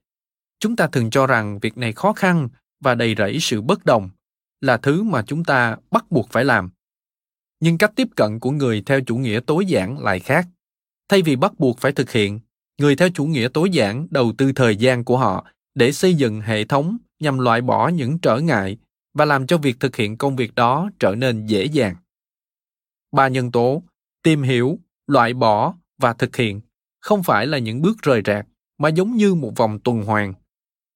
[0.59, 4.09] chúng ta thường cho rằng việc này khó khăn và đầy rẫy sự bất đồng
[4.61, 6.69] là thứ mà chúng ta bắt buộc phải làm.
[7.59, 10.47] Nhưng cách tiếp cận của người theo chủ nghĩa tối giản lại khác.
[11.09, 12.39] Thay vì bắt buộc phải thực hiện
[12.79, 16.41] người theo chủ nghĩa tối giản đầu tư thời gian của họ để xây dựng
[16.41, 18.77] hệ thống nhằm loại bỏ những trở ngại
[19.13, 21.95] và làm cho việc thực hiện công việc đó trở nên dễ dàng.
[23.11, 23.83] Ba nhân tố
[24.23, 26.61] tìm hiểu, loại bỏ và thực hiện
[26.99, 28.47] không phải là những bước rời rạc
[28.77, 30.33] mà giống như một vòng tuần hoàn.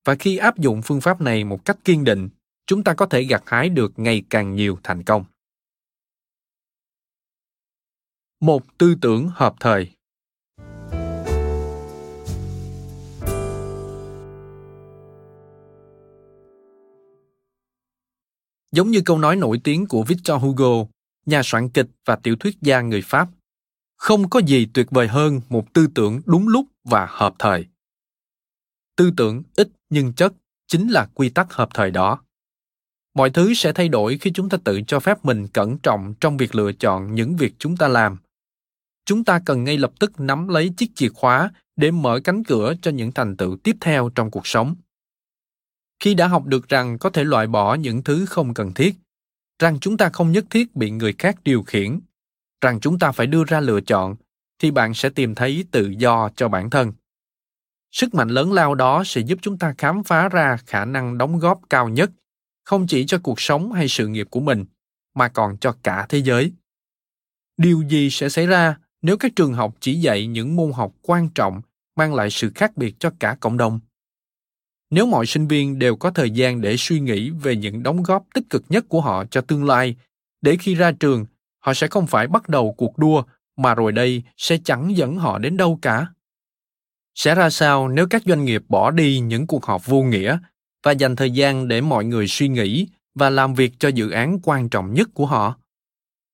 [0.06, 2.30] Và khi áp dụng phương pháp này một cách kiên định,
[2.68, 5.26] chúng ta có thể gặt hái được ngày càng nhiều thành công.
[8.42, 9.92] Một tư tưởng hợp thời.
[18.72, 20.86] Giống như câu nói nổi tiếng của victor hugo
[21.28, 23.30] nhà soạn kịch và tiểu thuyết gia người pháp.
[23.98, 27.66] Không có gì tuyệt vời hơn một tư tưởng đúng lúc và hợp thời.
[28.96, 30.34] Tư tưởng ít nhưng chất
[30.68, 32.20] chính là quy tắc hợp thời đó.
[33.16, 36.38] Mọi thứ sẽ thay đổi khi chúng ta tự cho phép mình cẩn trọng trong
[36.38, 38.18] việc lựa chọn những việc chúng ta làm.
[39.06, 42.74] Chúng ta cần ngay lập tức nắm lấy chiếc chìa khóa để mở cánh cửa
[42.82, 44.76] cho những thành tựu tiếp theo trong cuộc sống.
[46.00, 48.96] Khi đã học được rằng có thể loại bỏ những thứ không cần thiết
[49.60, 52.00] rằng chúng ta không nhất thiết bị người khác điều khiển,
[52.62, 54.16] rằng chúng ta phải đưa ra lựa chọn,
[54.60, 56.94] thì bạn sẽ tìm thấy tự do cho bản thân.
[57.92, 61.40] Sức mạnh lớn lao đó sẽ giúp chúng ta khám phá ra khả năng đóng
[61.40, 62.12] góp cao nhất,
[62.64, 64.66] không chỉ cho cuộc sống hay sự nghiệp của mình,
[65.16, 66.52] mà còn cho cả thế giới.
[67.58, 71.30] Điều gì sẽ xảy ra nếu các trường học chỉ dạy những môn học quan
[71.30, 71.62] trọng
[71.96, 73.80] mang lại sự khác biệt cho cả cộng đồng?
[74.90, 78.26] Nếu mọi sinh viên đều có thời gian để suy nghĩ về những đóng góp
[78.34, 79.96] tích cực nhất của họ cho tương lai,
[80.42, 81.26] để khi ra trường,
[81.60, 83.24] họ sẽ không phải bắt đầu cuộc đua
[83.58, 86.08] mà rồi đây sẽ chẳng dẫn họ đến đâu cả.
[87.16, 90.38] Sẽ ra sao nếu các doanh nghiệp bỏ đi những cuộc họp vô nghĩa
[90.84, 94.40] và dành thời gian để mọi người suy nghĩ và làm việc cho dự án
[94.44, 95.56] quan trọng nhất của họ?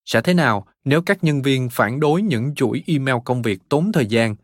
[0.05, 3.91] Sẽ thế nào nếu các nhân viên phản đối những chuỗi email công việc tốn
[3.91, 4.35] thời gian,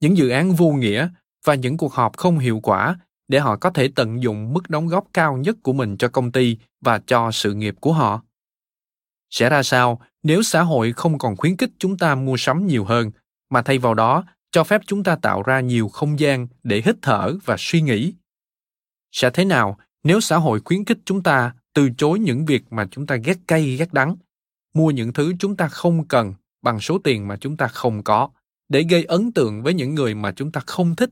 [0.00, 1.08] những dự án vô nghĩa
[1.44, 2.96] và những cuộc họp không hiệu quả
[3.28, 6.32] để họ có thể tận dụng mức đóng góp cao nhất của mình cho công
[6.32, 8.22] ty và cho sự nghiệp của họ.
[9.30, 12.84] Sẽ ra sao nếu xã hội không còn khuyến khích chúng ta mua sắm nhiều
[12.84, 13.10] hơn,
[13.50, 16.96] mà thay vào đó cho phép chúng ta tạo ra nhiều không gian để hít
[17.02, 18.14] thở và suy nghĩ?
[19.12, 22.88] Sẽ thế nào nếu xã hội khuyến khích chúng ta từ chối những việc mà
[22.90, 24.16] chúng ta ghét cay, ghét đắng,
[24.74, 28.30] mua những thứ chúng ta không cần bằng số tiền mà chúng ta không có,
[28.68, 31.10] để gây ấn tượng với những người mà chúng ta không thích?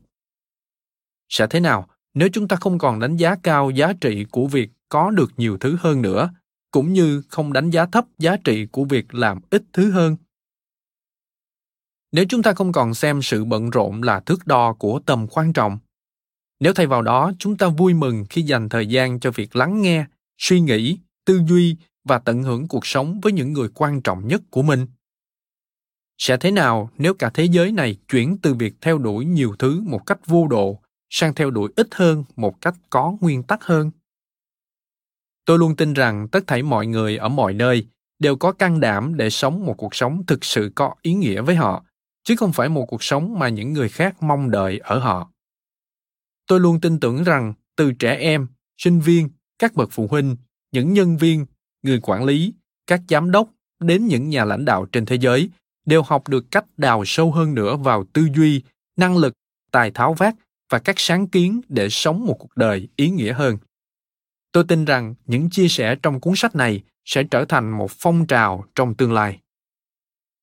[1.29, 1.87] Sẽ thế nào
[2.17, 5.57] nếu chúng ta không còn đánh giá cao giá trị của việc có được nhiều
[5.57, 6.29] thứ hơn nữa,
[6.71, 10.15] cũng như không đánh giá thấp giá trị của việc làm ít thứ hơn.
[12.11, 15.53] Nếu chúng ta không còn xem sự bận rộn là thước đo của tầm quan
[15.53, 15.77] trọng,
[16.59, 19.81] nếu thay vào đó chúng ta vui mừng khi dành thời gian cho việc lắng
[19.81, 20.05] nghe,
[20.37, 24.41] suy nghĩ, tư duy và tận hưởng cuộc sống với những người quan trọng nhất
[24.49, 24.87] của mình.
[26.17, 29.81] Sẽ thế nào nếu cả thế giới này chuyển từ việc theo đuổi nhiều thứ
[29.81, 33.91] một cách vô độ sang theo đuổi ít hơn một cách có nguyên tắc hơn.
[35.45, 37.87] Tôi luôn tin rằng tất thảy mọi người ở mọi nơi
[38.19, 41.55] đều có can đảm để sống một cuộc sống thực sự có ý nghĩa với
[41.55, 41.83] họ,
[42.23, 45.31] chứ không phải một cuộc sống mà những người khác mong đợi ở họ.
[46.47, 48.47] Tôi luôn tin tưởng rằng từ trẻ em,
[48.77, 49.29] sinh viên,
[49.59, 50.35] các bậc phụ huynh,
[50.71, 51.45] những nhân viên,
[51.83, 52.53] người quản lý,
[52.87, 53.49] các giám đốc
[53.79, 55.49] đến những nhà lãnh đạo trên thế giới
[55.85, 58.63] đều học được cách đào sâu hơn nữa vào tư duy,
[58.97, 59.33] năng lực,
[59.71, 60.35] tài tháo vát
[60.69, 63.57] và các sáng kiến để sống một cuộc đời ý nghĩa hơn.
[64.51, 68.27] Tôi tin rằng những chia sẻ trong cuốn sách này sẽ trở thành một phong
[68.27, 69.39] trào trong tương lai.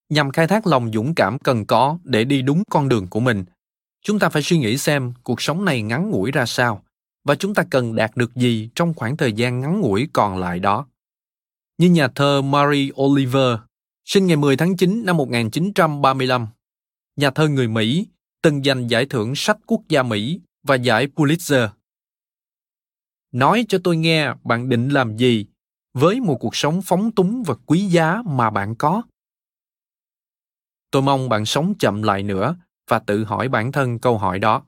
[0.08, 3.44] Nhằm khai thác lòng dũng cảm cần có để đi đúng con đường của mình
[4.04, 6.82] chúng ta phải suy nghĩ xem cuộc sống này ngắn ngủi ra sao
[7.24, 10.58] và chúng ta cần đạt được gì trong khoảng thời gian ngắn ngủi còn lại
[10.58, 10.86] đó.
[11.78, 13.58] Như nhà thơ Mary Oliver,
[14.04, 16.46] sinh ngày 10 tháng 9 năm 1935,
[17.16, 18.06] nhà thơ người Mỹ,
[18.44, 21.68] từng giành giải thưởng sách quốc gia Mỹ và giải Pulitzer.
[23.32, 25.46] Nói cho tôi nghe, bạn định làm gì
[25.94, 29.02] với một cuộc sống phóng túng và quý giá mà bạn có.
[30.90, 32.56] Tôi mong bạn sống chậm lại nữa
[32.90, 34.64] và tự hỏi bản thân câu hỏi đó.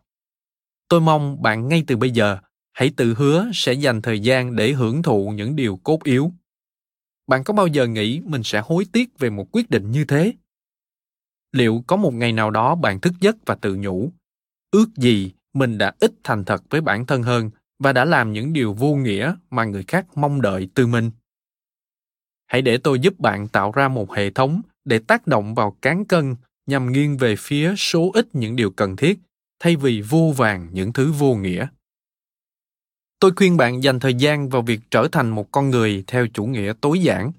[0.88, 2.38] Tôi mong bạn ngay từ bây giờ
[2.72, 6.32] hãy tự hứa sẽ dành thời gian để hưởng thụ những điều cốt yếu.
[7.26, 10.32] Bạn có bao giờ nghĩ mình sẽ hối tiếc về một quyết định như thế?
[11.56, 14.12] Liệu có một ngày nào đó bạn thức giấc và tự nhủ,
[14.70, 18.52] ước gì mình đã ít thành thật với bản thân hơn và đã làm những
[18.52, 21.10] điều vô nghĩa mà người khác mong đợi từ mình?
[22.46, 26.04] Hãy để tôi giúp bạn tạo ra một hệ thống để tác động vào cán
[26.04, 26.36] cân
[26.66, 29.18] nhằm nghiêng về phía số ít những điều cần thiết
[29.60, 31.66] thay vì vô vàng những thứ vô nghĩa
[33.20, 36.46] tôi khuyên bạn dành thời gian vào việc trở thành một con người theo chủ
[36.46, 37.32] nghĩa tối giản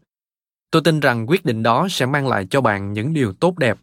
[0.71, 3.77] tôi tin rằng quyết định đó sẽ mang lại cho bạn những điều tốt đẹp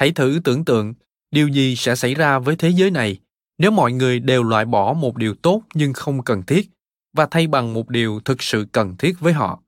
[0.00, 0.94] hãy thử tưởng tượng,
[1.30, 3.18] điều gì sẽ xảy ra với thế giới này
[3.58, 6.70] nếu mọi người đều loại bỏ một điều tốt nhưng không cần thiết
[7.16, 9.62] và thay bằng một điều thực sự cần thiết với họ.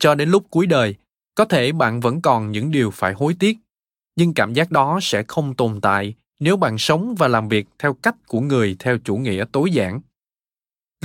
[0.00, 0.94] Cho đến lúc cuối đời,
[1.34, 3.58] có thể bạn vẫn còn những điều phải hối tiếc,
[4.16, 7.94] nhưng cảm giác đó sẽ không tồn tại nếu bạn sống và làm việc theo
[7.94, 10.00] cách của người theo chủ nghĩa tối giản.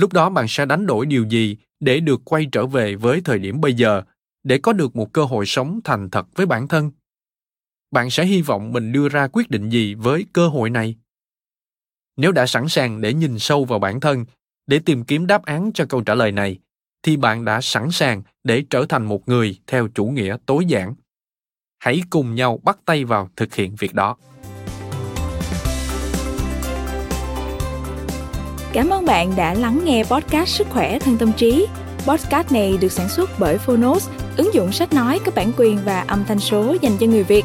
[0.00, 3.38] Lúc đó bạn sẽ đánh đổi điều gì để được quay trở về với thời
[3.38, 4.02] điểm bây giờ,
[4.42, 6.90] để có được một cơ hội sống thành thật với bản thân?
[7.94, 10.94] Bạn sẽ hy vọng mình đưa ra quyết định gì với cơ hội này
[12.16, 14.24] nếu đã sẵn sàng để nhìn sâu vào bản thân
[14.66, 16.58] để tìm kiếm đáp án cho câu trả lời này
[17.02, 20.94] thì bạn đã sẵn sàng để trở thành một người theo chủ nghĩa tối giản
[21.78, 24.16] hãy cùng nhau bắt tay vào thực hiện việc đó
[28.72, 31.66] Cảm ơn bạn đã lắng nghe podcast Sức khỏe thân tâm trí.
[32.06, 36.00] Podcast này được sản xuất bởi Phonos, ứng dụng sách nói có bản quyền và
[36.00, 37.44] âm thanh số dành cho người Việt.